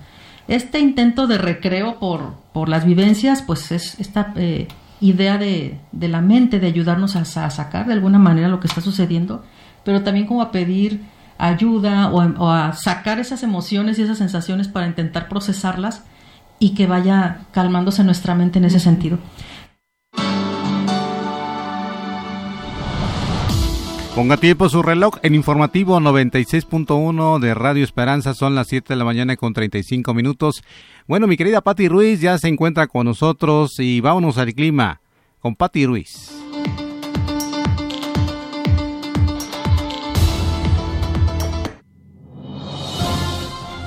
Este 0.48 0.80
intento 0.80 1.26
de 1.26 1.38
recreo 1.38 1.98
por, 1.98 2.34
por 2.52 2.68
las 2.68 2.84
vivencias, 2.84 3.40
pues 3.40 3.72
es 3.72 3.98
esta 3.98 4.34
eh, 4.36 4.68
idea 5.00 5.38
de, 5.38 5.80
de, 5.92 6.08
la 6.08 6.20
mente 6.20 6.60
de 6.60 6.66
ayudarnos 6.66 7.16
a, 7.16 7.20
a, 7.20 7.50
sacar 7.50 7.86
de 7.86 7.94
alguna 7.94 8.18
manera 8.18 8.48
lo 8.48 8.60
que 8.60 8.66
está 8.66 8.82
sucediendo 8.82 9.44
pero 9.88 10.02
también 10.02 10.26
como 10.26 10.42
a 10.42 10.52
pedir 10.52 11.00
ayuda 11.38 12.10
o, 12.12 12.50
a 12.50 12.74
sacar 12.74 13.18
esas 13.20 13.42
emociones 13.42 13.98
y 13.98 14.02
esas 14.02 14.18
sensaciones 14.18 14.68
para 14.68 14.86
intentar 14.86 15.30
procesarlas 15.30 16.04
y 16.58 16.74
que 16.74 16.86
vaya 16.86 17.46
calmándose 17.52 18.04
nuestra 18.04 18.34
mente 18.34 18.58
en 18.58 18.66
ese 18.66 18.80
sentido. 18.80 19.16
Ponga 24.14 24.36
tiempo 24.36 24.68
su 24.68 24.82
reloj 24.82 25.14
en 25.22 25.34
informativo 25.34 25.98
96.1 25.98 27.38
de 27.38 27.54
Radio 27.54 27.82
Esperanza, 27.82 28.34
son 28.34 28.54
las 28.54 28.66
7 28.68 28.92
de 28.92 28.98
la 28.98 29.06
mañana 29.06 29.38
con 29.38 29.54
35 29.54 30.12
minutos. 30.12 30.62
Bueno, 31.06 31.26
mi 31.26 31.38
querida 31.38 31.62
Patti 31.62 31.88
Ruiz 31.88 32.20
ya 32.20 32.36
se 32.36 32.48
encuentra 32.48 32.88
con 32.88 33.06
nosotros 33.06 33.80
y 33.80 34.02
vámonos 34.02 34.36
al 34.36 34.52
clima 34.52 35.00
con 35.40 35.56
Patti 35.56 35.86
Ruiz. 35.86 36.37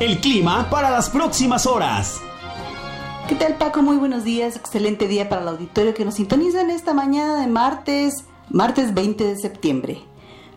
El 0.02 0.20
clima 0.20 0.68
para 0.72 0.90
las 0.90 1.12
próximas 1.12 1.68
horas. 1.68 2.20
¿Qué 3.30 3.36
tal 3.36 3.58
Paco? 3.58 3.84
Muy 3.84 3.98
buenos 3.98 4.24
días, 4.24 4.56
excelente 4.56 5.08
día 5.08 5.30
para 5.30 5.44
el 5.44 5.48
auditorio 5.50 5.94
que 5.94 6.04
nos 6.04 6.16
sintoniza 6.16 6.62
en 6.62 6.72
esta 6.72 6.96
mañana 6.96 7.40
de 7.40 7.46
martes, 7.46 8.26
martes 8.50 8.96
20 8.96 9.24
de 9.24 9.38
septiembre. 9.38 10.02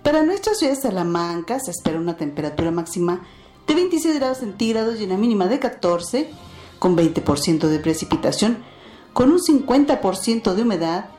Para 0.02 0.22
nuestra 0.22 0.54
ciudad 0.54 0.72
de 0.72 0.80
Salamanca 0.80 1.60
se 1.60 1.72
espera 1.72 2.00
una 2.00 2.16
temperatura 2.16 2.70
máxima 2.70 3.20
de 3.66 3.74
26 3.74 4.14
grados 4.14 4.38
centígrados 4.38 4.98
y 4.98 5.04
una 5.04 5.18
mínima 5.18 5.46
de 5.46 5.58
14, 5.58 6.30
con 6.78 6.96
20% 6.96 7.68
de 7.68 7.78
precipitación, 7.80 8.64
con 9.12 9.30
un 9.30 9.40
50% 9.40 10.54
de 10.54 10.62
humedad, 10.62 11.10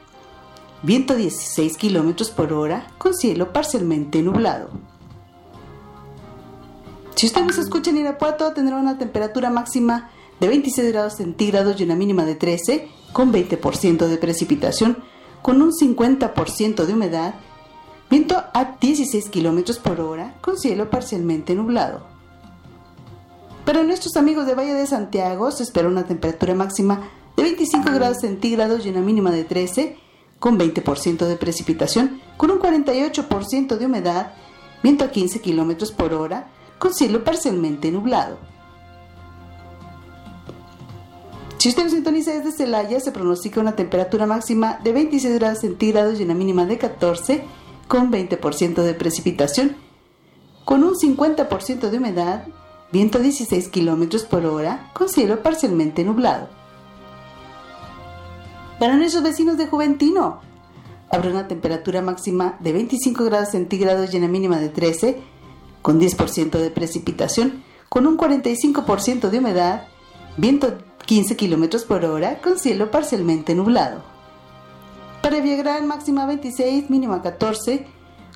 viento 0.81 1.15
16 1.15 1.77
kilómetros 1.77 2.31
por 2.31 2.53
hora, 2.53 2.87
con 2.97 3.13
cielo 3.13 3.53
parcialmente 3.53 4.23
nublado. 4.23 4.94
Si 7.15 7.27
usted 7.27 7.45
nos 7.45 7.57
escucha 7.57 7.91
en 7.91 7.97
Irapuato, 7.97 8.51
tendrá 8.51 8.75
una 8.75 8.97
temperatura 8.97 9.49
máxima 9.49 10.09
de 10.41 10.49
26 10.49 10.91
grados 10.91 11.13
centígrados 11.13 11.79
y 11.79 11.83
una 11.85 11.95
mínima 11.95 12.25
de 12.25 12.35
13, 12.35 12.89
con 13.13 13.31
20% 13.31 14.07
de 14.07 14.17
precipitación, 14.17 14.97
con 15.41 15.61
un 15.61 15.71
50% 15.71 16.85
de 16.85 16.93
humedad, 16.93 17.35
viento 18.09 18.43
a 18.53 18.75
16 18.81 19.29
kilómetros 19.29 19.79
por 19.79 20.01
hora, 20.01 20.35
con 20.41 20.57
cielo 20.57 20.89
parcialmente 20.89 21.55
nublado. 21.55 22.05
Para 23.63 23.83
nuestros 23.83 24.17
amigos 24.17 24.45
de 24.45 24.55
Valle 24.55 24.73
de 24.73 24.85
Santiago 24.85 25.51
se 25.51 25.63
espera 25.63 25.87
una 25.87 26.03
temperatura 26.03 26.53
máxima 26.53 27.09
de 27.37 27.43
25 27.43 27.91
grados 27.93 28.17
centígrados 28.19 28.85
y 28.85 28.89
una 28.89 28.99
mínima 28.99 29.31
de 29.31 29.45
13, 29.45 29.97
con 30.37 30.59
20% 30.59 31.25
de 31.25 31.37
precipitación, 31.37 32.19
con 32.35 32.51
un 32.51 32.59
48% 32.59 33.77
de 33.77 33.85
humedad, 33.85 34.33
viento 34.83 35.05
a 35.05 35.11
15 35.11 35.39
kilómetros 35.39 35.93
por 35.93 36.13
hora, 36.13 36.51
con 36.79 36.93
cielo 36.93 37.23
parcialmente 37.23 37.91
nublado. 37.91 38.37
Si 41.57 41.69
usted 41.69 41.83
nos 41.83 41.93
sintoniza 41.93 42.31
desde 42.31 42.51
Celaya, 42.51 42.99
se 42.99 43.11
pronostica 43.11 43.59
una 43.59 43.75
temperatura 43.75 44.27
máxima 44.27 44.79
de 44.83 44.93
26 44.93 45.39
grados 45.39 45.59
centígrados 45.61 46.19
y 46.19 46.23
una 46.23 46.35
mínima 46.35 46.65
de 46.65 46.77
14, 46.77 47.43
con 47.87 48.11
20% 48.11 48.83
de 48.83 48.93
precipitación, 48.93 49.75
con 50.63 50.83
un 50.83 50.93
50% 50.93 51.89
de 51.89 51.97
humedad, 51.97 52.45
viento 52.91 53.17
a 53.17 53.21
16 53.21 53.69
kilómetros 53.69 54.25
por 54.25 54.45
hora, 54.45 54.91
con 54.93 55.09
cielo 55.09 55.41
parcialmente 55.41 56.03
nublado. 56.03 56.49
Para 58.79 58.95
nuestros 58.95 59.23
vecinos 59.23 59.57
de 59.57 59.67
Juventino, 59.67 60.41
habrá 61.09 61.31
una 61.31 61.47
temperatura 61.47 62.01
máxima 62.01 62.57
de 62.59 62.73
25 62.73 63.23
grados 63.25 63.49
centígrados 63.49 64.13
y 64.13 64.17
una 64.17 64.27
mínima 64.27 64.59
de 64.59 64.69
13, 64.69 65.21
con 65.85 65.99
10% 65.99 66.57
de 66.57 66.71
precipitación, 66.71 67.63
con 67.89 68.07
un 68.07 68.17
45% 68.17 69.29
de 69.29 69.37
humedad, 69.37 69.83
viento 70.35 70.79
15 71.05 71.35
kilómetros 71.35 71.83
por 71.83 72.05
hora, 72.05 72.41
con 72.41 72.57
cielo 72.57 72.89
parcialmente 72.89 73.53
nublado. 73.53 74.01
Para 75.21 75.41
Villagrán, 75.41 75.85
máxima 75.85 76.25
26, 76.25 76.89
mínima 76.89 77.21
14, 77.21 77.85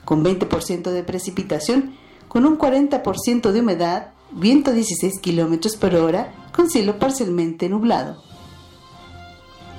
con 0.05 0.23
20% 0.23 0.91
de 0.91 1.01
precipitación, 1.01 1.95
con 2.27 2.45
un 2.45 2.59
40% 2.59 3.51
de 3.51 3.59
humedad, 3.61 4.11
viento 4.29 4.71
16 4.71 5.19
kilómetros 5.19 5.75
por 5.75 5.95
hora, 5.95 6.31
con 6.55 6.69
cielo 6.69 6.99
parcialmente 6.99 7.67
nublado. 7.67 8.21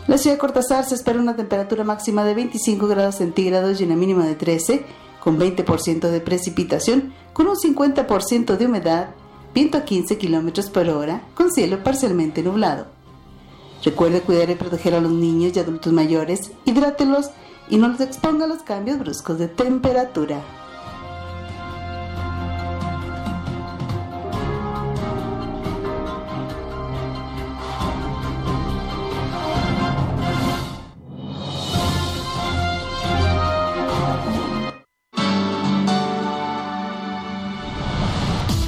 La 0.09 0.19
ciudad 0.19 0.35
de 0.35 0.41
Cortázar 0.41 0.87
se 0.87 0.97
espera 0.97 1.21
una 1.21 1.37
temperatura 1.37 1.85
máxima 1.85 2.25
de 2.25 2.35
25 2.35 2.89
grados 2.89 3.15
centígrados 3.15 3.81
y 3.81 3.85
una 3.85 3.95
mínima 3.95 4.27
de 4.27 4.35
13, 4.35 4.85
con 5.21 5.39
20% 5.39 6.09
de 6.09 6.21
precipitación, 6.21 7.13
con 7.33 7.47
un 7.47 7.57
50% 7.57 8.57
de 8.57 8.67
humedad, 8.67 9.11
viento 9.55 9.79
a 9.79 9.85
15 9.85 10.19
kilómetros 10.19 10.71
por 10.71 10.89
hora, 10.89 11.23
con 11.35 11.51
cielo 11.51 11.83
parcialmente 11.83 12.43
nublado. 12.43 12.87
Recuerde 13.85 14.21
cuidar 14.21 14.51
y 14.51 14.55
proteger 14.57 14.95
a 14.95 15.01
los 15.01 15.13
niños 15.13 15.57
y 15.57 15.61
adultos 15.61 15.93
mayores, 15.93 16.53
hidrátelos 16.65 17.31
y 17.69 17.79
no 17.79 17.89
los 17.89 18.01
exponga 18.01 18.45
a 18.45 18.49
los 18.49 18.63
cambios 18.63 18.99
bruscos 18.99 19.39
de 19.39 19.49
temperatura. 19.49 20.43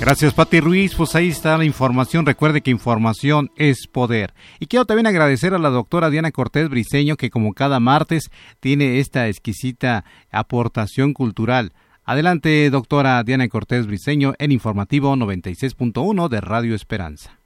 Gracias, 0.02 0.34
Pati 0.34 0.58
Ruiz. 0.58 0.96
Pues 0.96 1.14
ahí 1.14 1.28
está 1.28 1.56
la 1.56 1.64
información. 1.64 2.26
Recuerde 2.26 2.60
que 2.60 2.72
información 2.72 3.52
es 3.56 3.86
poder. 3.86 4.34
Y 4.58 4.66
quiero 4.66 4.84
también 4.84 5.06
agradecer 5.06 5.54
a 5.54 5.60
la 5.60 5.70
doctora 5.70 6.10
Diana 6.10 6.32
Cortés 6.32 6.68
Briseño, 6.68 7.16
que 7.16 7.30
como 7.30 7.52
cada 7.52 7.78
martes 7.78 8.28
tiene 8.58 8.98
esta 8.98 9.28
exquisita 9.28 10.04
aportación 10.32 11.12
cultural. 11.12 11.72
Adelante, 12.04 12.68
doctora 12.70 13.22
Diana 13.22 13.46
Cortés 13.46 13.86
Briseño, 13.86 14.34
en 14.40 14.50
Informativo 14.50 15.14
96.1 15.14 16.28
de 16.28 16.40
Radio 16.40 16.74
Esperanza. 16.74 17.38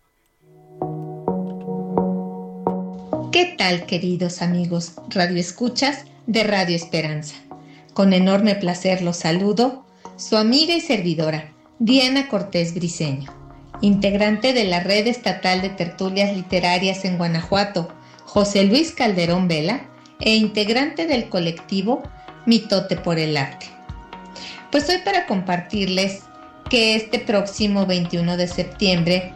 ¿Qué 3.33 3.55
tal, 3.59 3.85
queridos 3.85 4.41
amigos 4.41 4.95
Radio 5.11 5.37
Escuchas 5.37 6.07
de 6.27 6.43
Radio 6.43 6.75
Esperanza? 6.75 7.37
Con 7.93 8.15
enorme 8.15 8.55
placer 8.55 9.03
los 9.03 9.19
saludo, 9.19 9.85
su 10.17 10.39
amiga 10.39 10.75
y 10.75 10.81
servidora, 10.81 11.53
Diana 11.79 12.29
Cortés 12.29 12.73
Briceño, 12.73 13.31
integrante 13.83 14.55
de 14.55 14.65
la 14.65 14.81
Red 14.81 15.09
Estatal 15.09 15.61
de 15.61 15.69
Tertulias 15.69 16.35
Literarias 16.35 17.05
en 17.05 17.19
Guanajuato, 17.19 17.93
José 18.25 18.65
Luis 18.65 18.93
Calderón 18.93 19.47
Vela, 19.47 19.83
e 20.19 20.37
integrante 20.37 21.07
del 21.07 21.29
colectivo 21.29 22.03
Mitote 22.47 22.97
por 22.97 23.19
el 23.19 23.37
Arte. 23.37 23.67
Pues 24.73 24.89
hoy 24.89 24.97
para 25.05 25.27
compartirles 25.27 26.23
que 26.71 26.97
este 26.97 27.19
próximo 27.19 27.85
21 27.85 28.39
de 28.39 28.49
septiembre 28.49 29.35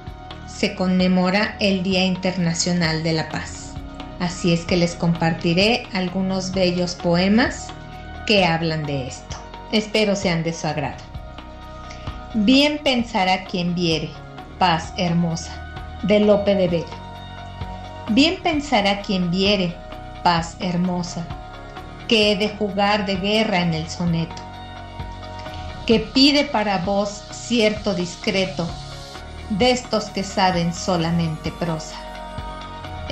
se 0.48 0.74
conmemora 0.74 1.58
el 1.60 1.82
Día 1.82 2.06
Internacional 2.06 3.02
de 3.02 3.12
la 3.12 3.28
Paz. 3.28 3.74
Así 4.18 4.54
es 4.54 4.64
que 4.64 4.78
les 4.78 4.94
compartiré 4.94 5.86
algunos 5.92 6.52
bellos 6.52 6.94
poemas 6.94 7.68
que 8.26 8.46
hablan 8.46 8.86
de 8.86 9.08
esto. 9.08 9.36
Espero 9.72 10.16
sean 10.16 10.42
de 10.42 10.54
su 10.54 10.66
agrado. 10.66 11.09
Bien 12.32 12.78
pensará 12.84 13.42
quien 13.42 13.74
viere, 13.74 14.08
paz 14.60 14.92
hermosa, 14.96 15.50
de 16.04 16.20
Lope 16.20 16.54
de 16.54 16.68
Vega. 16.68 16.86
Bien 18.10 18.40
pensará 18.40 19.02
quien 19.02 19.32
viere, 19.32 19.74
paz 20.22 20.54
hermosa, 20.60 21.26
que 22.06 22.30
he 22.30 22.36
de 22.36 22.50
jugar 22.50 23.04
de 23.04 23.16
guerra 23.16 23.62
en 23.62 23.74
el 23.74 23.90
soneto, 23.90 24.40
que 25.86 25.98
pide 25.98 26.44
para 26.44 26.78
vos 26.78 27.08
cierto 27.32 27.94
discreto, 27.94 28.64
de 29.48 29.72
estos 29.72 30.04
que 30.04 30.22
saben 30.22 30.72
solamente 30.72 31.50
prosa. 31.58 31.96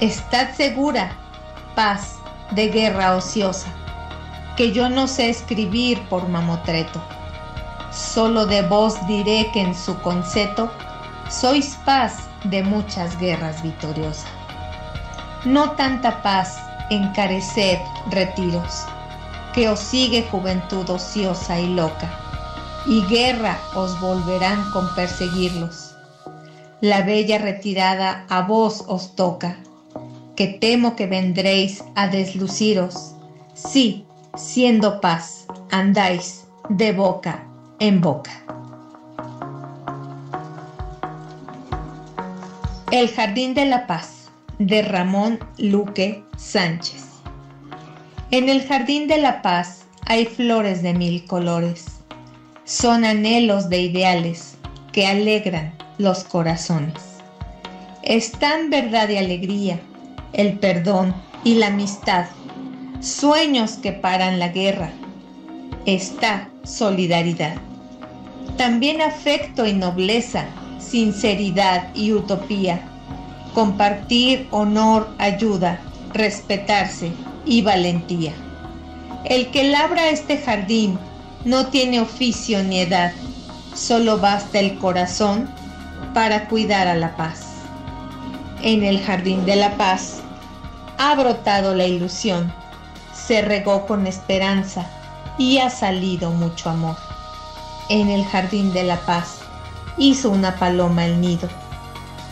Estad 0.01 0.55
segura, 0.55 1.11
paz 1.75 2.15
de 2.53 2.69
guerra 2.69 3.17
ociosa, 3.17 3.67
que 4.57 4.71
yo 4.71 4.89
no 4.89 5.09
sé 5.09 5.29
escribir 5.29 6.01
por 6.03 6.29
mamotreto 6.29 7.03
Solo 7.99 8.47
de 8.47 8.63
vos 8.63 8.95
diré 9.09 9.51
que 9.53 9.61
en 9.61 9.75
su 9.75 9.99
conceto 9.99 10.71
sois 11.29 11.77
paz 11.85 12.29
de 12.45 12.63
muchas 12.63 13.19
guerras 13.19 13.61
victoriosas. 13.61 14.31
No 15.45 15.73
tanta 15.73 16.23
paz 16.23 16.61
encareced 16.91 17.81
retiros, 18.09 18.85
que 19.53 19.69
os 19.69 19.81
sigue 19.81 20.23
juventud 20.31 20.89
ociosa 20.89 21.59
y 21.59 21.75
loca, 21.75 22.09
y 22.87 23.03
guerra 23.07 23.59
os 23.75 24.01
volverán 24.01 24.71
con 24.71 24.95
perseguirlos. 24.95 25.97
La 26.81 27.03
bella 27.03 27.39
retirada 27.39 28.27
a 28.29 28.43
vos 28.43 28.85
os 28.87 29.17
toca, 29.17 29.57
que 30.37 30.47
temo 30.47 30.95
que 30.95 31.09
vendréis 31.09 31.83
a 31.97 32.07
desluciros, 32.07 33.17
si, 33.55 34.07
siendo 34.37 35.01
paz, 35.01 35.47
andáis 35.73 36.45
de 36.69 36.93
boca 36.93 37.48
en 37.81 38.01
boca. 38.01 38.45
El 42.91 43.09
Jardín 43.11 43.55
de 43.55 43.67
la 43.67 43.87
Paz 43.87 44.31
de 44.59 44.83
Ramón 44.83 45.39
Luque 45.59 46.25
Sánchez. 46.37 47.05
En 48.31 48.49
el 48.49 48.67
Jardín 48.67 49.07
de 49.07 49.19
la 49.19 49.43
Paz 49.43 49.85
hay 50.07 50.27
flores 50.27 50.83
de 50.83 50.95
mil 50.95 51.25
colores. 51.27 51.87
Son 52.65 53.05
anhelos 53.05 53.69
de 53.69 53.83
ideales 53.83 54.57
que 54.93 55.07
alegran 55.07 55.73
los 55.99 56.25
corazones. 56.25 56.95
Están 58.03 58.71
verdad 58.71 59.09
y 59.09 59.19
alegría, 59.19 59.79
el 60.33 60.59
perdón 60.59 61.15
y 61.45 61.55
la 61.55 61.69
amistad, 61.69 62.27
sueños 63.01 63.73
que 63.75 63.93
paran 63.93 64.39
la 64.39 64.49
guerra. 64.49 64.91
Está 65.87 66.49
solidaridad 66.65 67.68
también 68.59 69.01
afecto 69.01 69.65
y 69.67 69.73
nobleza, 69.73 70.45
sinceridad 70.81 71.95
y 71.95 72.13
utopía, 72.13 72.81
compartir 73.55 74.49
honor, 74.51 75.09
ayuda, 75.19 75.81
respetarse 76.13 77.13
y 77.47 77.63
valentía. 77.63 78.33
El 79.25 79.51
que 79.53 79.71
labra 79.71 80.09
este 80.09 80.39
jardín 80.39 80.99
no 81.45 81.69
tiene 81.69 82.01
oficio 82.01 82.63
ni 82.65 82.81
edad, 82.81 83.13
solo 83.75 84.19
basta 84.19 84.59
el 84.59 84.77
corazón 84.79 85.49
para 86.13 86.49
cuidar 86.49 86.89
a 86.89 86.97
la 86.97 87.17
paz. 87.17 87.47
En 88.63 88.83
el 88.83 89.01
jardín 89.01 89.47
de 89.47 89.55
la 89.55 89.77
paz 89.77 90.21
ha 90.99 91.15
brotado 91.15 91.77
la 91.77 91.87
ilusión, 91.87 92.53
se 93.15 93.41
regó 93.41 93.87
con 93.87 94.09
esperanza 94.09 94.85
y 95.39 95.59
ha 95.59 95.71
salido 95.71 96.33
mucho 96.33 96.71
amor 96.71 97.08
en 97.89 98.09
el 98.09 98.25
jardín 98.25 98.73
de 98.73 98.85
la 98.85 99.01
paz 99.01 99.41
hizo 99.97 100.31
una 100.31 100.57
paloma 100.57 101.07
el 101.07 101.21
nido. 101.21 101.49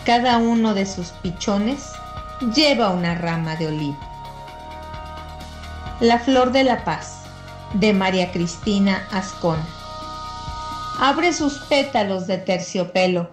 Cada 0.05 0.39
uno 0.39 0.75
de 0.75 0.87
sus 0.87 1.09
pichones 1.09 1.93
lleva 2.55 2.91
una 2.91 3.15
rama 3.15 3.57
de 3.57 3.69
olivo. 3.69 3.99
La 6.01 6.19
flor 6.19 6.53
de 6.53 6.65
la 6.65 6.85
paz, 6.85 7.23
de 7.75 7.93
María 7.93 8.31
Cristina 8.31 9.07
Ascona. 9.11 9.67
Abre 11.01 11.33
sus 11.33 11.59
pétalos 11.59 12.27
de 12.27 12.39
terciopelo, 12.39 13.31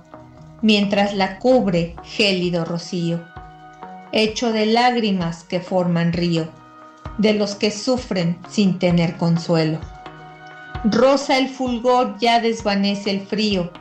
mientras 0.61 1.13
la 1.13 1.39
cubre 1.39 1.95
gélido 2.03 2.65
rocío, 2.65 3.21
hecho 4.11 4.51
de 4.51 4.65
lágrimas 4.65 5.43
que 5.43 5.59
forman 5.59 6.13
río, 6.13 6.47
de 7.17 7.33
los 7.33 7.55
que 7.55 7.71
sufren 7.71 8.39
sin 8.49 8.79
tener 8.79 9.17
consuelo. 9.17 9.79
Rosa 10.85 11.37
el 11.37 11.47
fulgor 11.47 12.17
ya 12.19 12.41
desvanece 12.41 13.09
el 13.09 13.21
frío, 13.25 13.71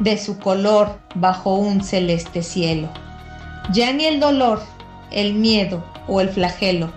de 0.00 0.18
su 0.18 0.40
color 0.40 0.98
bajo 1.14 1.54
un 1.54 1.80
celeste 1.80 2.42
cielo. 2.42 2.88
Ya 3.72 3.92
ni 3.92 4.06
el 4.06 4.18
dolor, 4.18 4.60
el 5.12 5.34
miedo 5.34 5.84
o 6.08 6.20
el 6.20 6.28
flagelo 6.28 6.92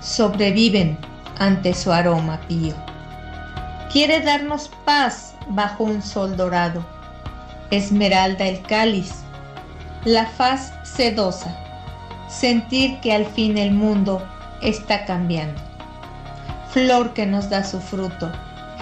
sobreviven 0.00 0.96
ante 1.38 1.74
su 1.74 1.92
aroma 1.92 2.40
pío. 2.48 2.74
Quiere 3.92 4.20
darnos 4.20 4.70
paz 4.86 5.34
bajo 5.50 5.84
un 5.84 6.00
sol 6.00 6.34
dorado, 6.38 6.82
esmeralda 7.70 8.46
el 8.46 8.62
cáliz, 8.62 9.12
la 10.06 10.24
faz 10.24 10.72
sedosa, 10.82 11.54
sentir 12.30 12.98
que 13.00 13.12
al 13.12 13.26
fin 13.26 13.58
el 13.58 13.72
mundo 13.72 14.26
está 14.62 15.04
cambiando. 15.04 15.60
Flor 16.70 17.12
que 17.12 17.26
nos 17.26 17.50
da 17.50 17.64
su 17.64 17.80
fruto, 17.80 18.32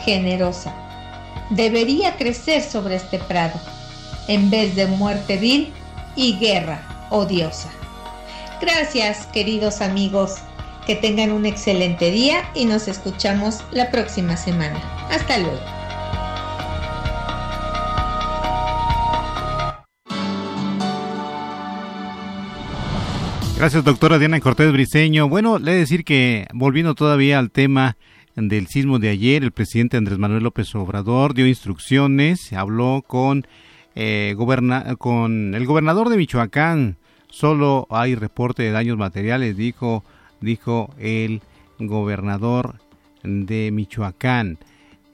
generosa, 0.04 0.74
debería 1.50 2.16
crecer 2.16 2.62
sobre 2.62 2.96
este 2.96 3.18
prado, 3.18 3.60
en 4.28 4.50
vez 4.50 4.74
de 4.76 4.86
muerte 4.86 5.36
vil 5.36 5.72
y 6.16 6.38
guerra 6.38 7.08
odiosa. 7.10 7.70
Gracias, 8.60 9.26
queridos 9.26 9.80
amigos. 9.80 10.36
Que 10.86 10.94
tengan 10.94 11.32
un 11.32 11.46
excelente 11.46 12.12
día 12.12 12.48
y 12.54 12.64
nos 12.64 12.86
escuchamos 12.86 13.64
la 13.72 13.90
próxima 13.90 14.36
semana. 14.36 14.80
Hasta 15.10 15.38
luego. 15.38 15.58
Gracias, 23.56 23.82
doctora 23.84 24.18
Diana 24.18 24.38
Cortés 24.38 24.70
Briceño. 24.70 25.28
Bueno, 25.28 25.58
le 25.58 25.74
decir 25.74 26.04
que, 26.04 26.46
volviendo 26.52 26.94
todavía 26.94 27.38
al 27.38 27.50
tema 27.50 27.96
del 28.36 28.66
sismo 28.66 28.98
de 28.98 29.08
ayer, 29.08 29.42
el 29.42 29.52
presidente 29.52 29.96
Andrés 29.96 30.18
Manuel 30.18 30.44
López 30.44 30.74
Obrador 30.74 31.32
dio 31.32 31.46
instrucciones, 31.46 32.52
habló 32.52 33.02
con, 33.06 33.46
eh, 33.94 34.34
con 34.98 35.54
el 35.54 35.66
gobernador 35.66 36.10
de 36.10 36.18
Michoacán. 36.18 36.98
Solo 37.28 37.86
hay 37.90 38.14
reporte 38.14 38.62
de 38.62 38.70
daños 38.70 38.98
materiales, 38.98 39.56
dijo 39.56 40.04
dijo 40.40 40.94
el 40.98 41.40
gobernador 41.78 42.76
de 43.22 43.70
Michoacán. 43.72 44.58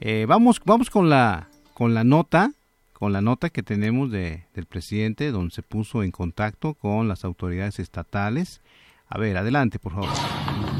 Eh, 0.01 0.27
vamos, 0.29 0.61
vamos 0.65 0.91
con 0.91 1.09
la, 1.09 1.49
con 1.75 1.95
la 1.95 2.05
nota, 2.05 2.53
con 2.93 3.13
la 3.13 3.21
nota 3.21 3.51
que 3.51 3.63
tenemos 3.63 4.11
de, 4.11 4.45
del 4.55 4.67
presidente, 4.67 5.31
donde 5.31 5.55
se 5.55 5.63
puso 5.63 6.03
en 6.03 6.11
contacto 6.11 6.75
con 6.75 7.09
las 7.09 7.25
autoridades 7.25 7.79
estatales. 7.79 8.61
A 9.09 9.19
ver, 9.19 9.37
adelante, 9.37 9.79
por 9.79 9.93
favor. 9.93 10.72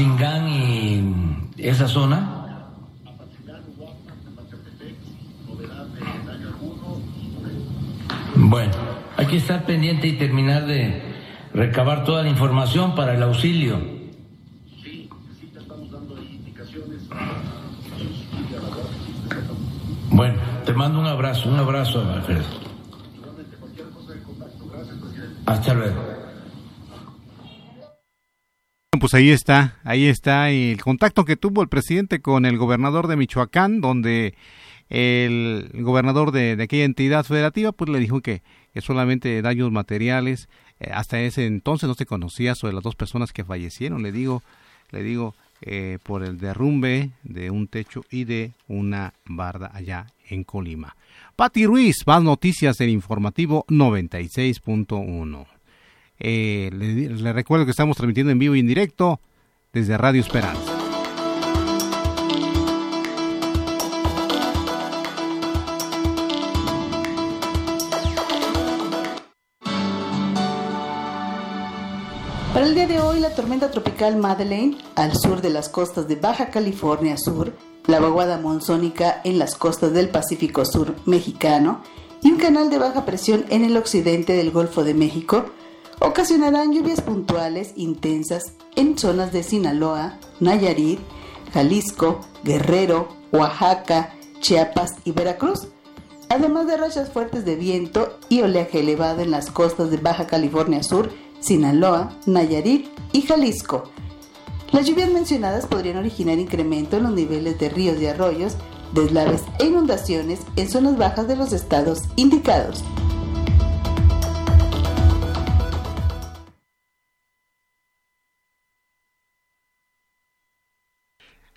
Apachingán 0.00 0.48
y 0.48 1.44
esa 1.58 1.86
zona. 1.86 2.46
Bueno. 8.34 8.72
Hay 9.16 9.26
que 9.26 9.36
estar 9.36 9.66
pendiente 9.66 10.08
y 10.08 10.12
terminar 10.14 10.66
de 10.66 11.02
recabar 11.52 12.04
toda 12.04 12.22
la 12.22 12.30
información 12.30 12.94
para 12.94 13.14
el 13.14 13.22
auxilio. 13.22 13.78
Bueno, 20.08 20.40
te 20.64 20.72
mando 20.72 21.00
un 21.00 21.06
abrazo, 21.06 21.50
un 21.50 21.58
abrazo, 21.58 22.00
Alfredo. 22.00 22.44
Hasta 25.44 25.74
luego. 25.74 26.19
Pues 29.00 29.14
ahí 29.14 29.30
está, 29.30 29.78
ahí 29.82 30.06
está 30.06 30.50
el 30.50 30.80
contacto 30.80 31.24
que 31.24 31.36
tuvo 31.36 31.62
el 31.62 31.68
presidente 31.68 32.20
con 32.20 32.44
el 32.44 32.58
gobernador 32.58 33.08
de 33.08 33.16
Michoacán, 33.16 33.80
donde 33.80 34.34
el 34.88 35.70
gobernador 35.74 36.30
de, 36.32 36.56
aquella 36.60 36.84
entidad 36.84 37.24
federativa 37.24 37.72
pues 37.72 37.90
le 37.90 37.98
dijo 37.98 38.20
que 38.20 38.42
que 38.72 38.80
solamente 38.80 39.42
daños 39.42 39.70
materiales. 39.70 40.48
Eh, 40.78 40.90
hasta 40.92 41.20
ese 41.20 41.46
entonces 41.46 41.88
no 41.88 41.94
se 41.94 42.06
conocía 42.06 42.54
sobre 42.54 42.74
las 42.74 42.82
dos 42.82 42.94
personas 42.94 43.32
que 43.32 43.44
fallecieron, 43.44 44.02
le 44.02 44.12
digo, 44.12 44.42
le 44.90 45.02
digo, 45.02 45.34
eh, 45.62 45.98
por 46.02 46.22
el 46.22 46.38
derrumbe 46.38 47.10
de 47.22 47.50
un 47.50 47.68
techo 47.68 48.02
y 48.10 48.24
de 48.24 48.52
una 48.66 49.12
barda 49.26 49.70
allá 49.74 50.06
en 50.28 50.44
Colima. 50.44 50.96
Pati 51.36 51.66
Ruiz, 51.66 51.96
más 52.06 52.22
noticias 52.22 52.80
en 52.80 52.88
informativo 52.90 53.66
96.1. 53.68 55.59
Eh, 56.20 56.70
le, 56.72 57.08
le 57.08 57.32
recuerdo 57.32 57.64
que 57.64 57.70
estamos 57.70 57.96
transmitiendo 57.96 58.30
en 58.30 58.38
vivo 58.38 58.54
y 58.54 58.60
en 58.60 58.66
directo 58.66 59.20
desde 59.72 59.96
Radio 59.96 60.20
Esperanza. 60.20 60.76
Para 72.52 72.66
el 72.66 72.74
día 72.74 72.86
de 72.86 73.00
hoy, 73.00 73.20
la 73.20 73.34
tormenta 73.34 73.70
tropical 73.70 74.16
Madeleine, 74.16 74.76
al 74.96 75.16
sur 75.16 75.40
de 75.40 75.48
las 75.48 75.70
costas 75.70 76.06
de 76.08 76.16
Baja 76.16 76.50
California 76.50 77.16
Sur, 77.16 77.54
la 77.86 78.00
vaguada 78.00 78.38
monzónica 78.38 79.22
en 79.24 79.38
las 79.38 79.54
costas 79.54 79.94
del 79.94 80.10
Pacífico 80.10 80.64
Sur 80.66 80.94
mexicano 81.06 81.80
y 82.22 82.30
un 82.30 82.38
canal 82.38 82.68
de 82.68 82.78
baja 82.78 83.06
presión 83.06 83.46
en 83.48 83.64
el 83.64 83.76
occidente 83.78 84.34
del 84.34 84.50
Golfo 84.50 84.84
de 84.84 84.92
México 84.92 85.46
ocasionarán 86.00 86.72
lluvias 86.72 87.00
puntuales 87.00 87.72
intensas 87.76 88.52
en 88.74 88.98
zonas 88.98 89.32
de 89.32 89.42
Sinaloa, 89.42 90.18
Nayarit, 90.40 91.00
Jalisco, 91.52 92.20
Guerrero, 92.42 93.08
Oaxaca, 93.32 94.14
Chiapas 94.40 94.96
y 95.04 95.12
Veracruz, 95.12 95.68
además 96.28 96.66
de 96.66 96.76
rachas 96.76 97.10
fuertes 97.10 97.44
de 97.44 97.56
viento 97.56 98.18
y 98.28 98.40
oleaje 98.42 98.80
elevado 98.80 99.20
en 99.20 99.30
las 99.30 99.50
costas 99.50 99.90
de 99.90 99.98
Baja 99.98 100.26
California 100.26 100.82
Sur 100.82 101.10
Sinaloa, 101.40 102.12
Nayarit 102.26 102.88
y 103.12 103.22
Jalisco. 103.22 103.84
Las 104.72 104.86
lluvias 104.86 105.10
mencionadas 105.10 105.66
podrían 105.66 105.96
originar 105.96 106.38
incremento 106.38 106.96
en 106.96 107.04
los 107.04 107.12
niveles 107.12 107.58
de 107.58 107.70
ríos 107.70 108.00
y 108.00 108.06
arroyos, 108.06 108.56
deslaves 108.92 109.42
e 109.58 109.66
inundaciones 109.66 110.40
en 110.56 110.70
zonas 110.70 110.96
bajas 110.96 111.26
de 111.26 111.36
los 111.36 111.52
estados 111.52 112.02
indicados. 112.16 112.84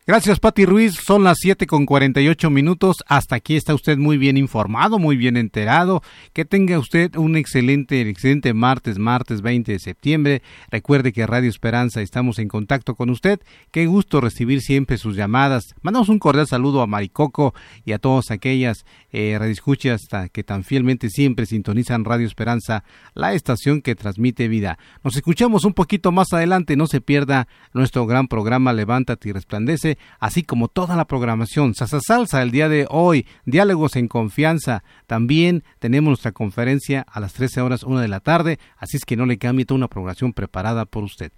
Gracias, 0.05 0.41
Pati 0.41 0.65
Ruiz. 0.65 0.95
Son 1.01 1.23
las 1.23 1.37
7 1.39 1.65
con 1.65 1.85
48 1.85 2.49
minutos. 2.49 2.97
Hasta 3.07 3.37
aquí 3.37 3.55
está 3.55 3.73
usted 3.73 3.97
muy 3.97 4.17
bien 4.17 4.35
informado, 4.35 4.99
muy 4.99 5.15
bien 5.15 5.37
enterado. 5.37 6.03
Que 6.33 6.43
tenga 6.43 6.77
usted 6.77 7.15
un 7.15 7.37
excelente, 7.37 8.01
excelente 8.01 8.53
martes, 8.53 8.99
martes 8.99 9.41
20 9.41 9.71
de 9.71 9.79
septiembre. 9.79 10.41
Recuerde 10.69 11.13
que 11.13 11.25
Radio 11.25 11.49
Esperanza 11.49 12.01
estamos 12.01 12.37
en 12.39 12.49
contacto 12.49 12.95
con 12.95 13.09
usted. 13.09 13.39
Qué 13.71 13.85
gusto 13.85 14.19
recibir 14.19 14.59
siempre 14.59 14.97
sus 14.97 15.15
llamadas. 15.15 15.73
Mandamos 15.81 16.09
un 16.09 16.19
cordial 16.19 16.47
saludo 16.47 16.81
a 16.81 16.87
Maricoco 16.87 17.55
y 17.85 17.93
a 17.93 17.97
todas 17.97 18.29
aquellas 18.29 18.85
eh, 19.13 19.37
radioescuchas 19.39 20.01
que 20.33 20.43
tan 20.43 20.65
fielmente 20.65 21.09
siempre 21.09 21.45
sintonizan 21.45 22.03
Radio 22.03 22.27
Esperanza, 22.27 22.83
la 23.13 23.35
estación 23.35 23.81
que 23.81 23.95
transmite 23.95 24.49
vida. 24.49 24.77
Nos 25.01 25.15
escuchamos 25.15 25.63
un 25.63 25.73
poquito 25.73 26.11
más 26.11 26.33
adelante. 26.33 26.75
No 26.75 26.87
se 26.87 26.99
pierda 26.99 27.47
nuestro 27.73 28.05
gran 28.05 28.27
programa 28.27 28.73
Levántate 28.73 29.29
y 29.29 29.31
Resplandece 29.31 29.92
así 30.19 30.43
como 30.43 30.67
toda 30.67 30.95
la 30.95 31.05
programación. 31.05 31.73
Sasa 31.75 31.99
Salsa 32.01 32.41
el 32.41 32.51
día 32.51 32.69
de 32.69 32.87
hoy, 32.89 33.25
Diálogos 33.45 33.95
en 33.95 34.07
Confianza. 34.07 34.83
También 35.07 35.63
tenemos 35.79 36.09
nuestra 36.09 36.31
conferencia 36.31 37.05
a 37.07 37.19
las 37.19 37.33
13 37.33 37.61
horas, 37.61 37.83
una 37.83 38.01
de 38.01 38.07
la 38.07 38.19
tarde, 38.19 38.59
así 38.77 38.97
es 38.97 39.05
que 39.05 39.15
no 39.15 39.25
le 39.25 39.37
cambie 39.37 39.65
toda 39.65 39.77
una 39.77 39.87
programación 39.87 40.33
preparada 40.33 40.85
por 40.85 41.03
usted. 41.03 41.31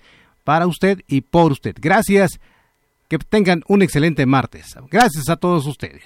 Para 0.44 0.68
usted 0.68 1.02
y 1.08 1.22
por 1.22 1.52
usted. 1.52 1.76
Gracias. 1.80 2.40
Que 3.08 3.20
tengan 3.20 3.64
un 3.68 3.84
excelente 3.84 4.26
martes. 4.26 4.76
Gracias 4.90 5.30
a 5.30 5.36
todos 5.36 5.68
ustedes. 5.68 6.06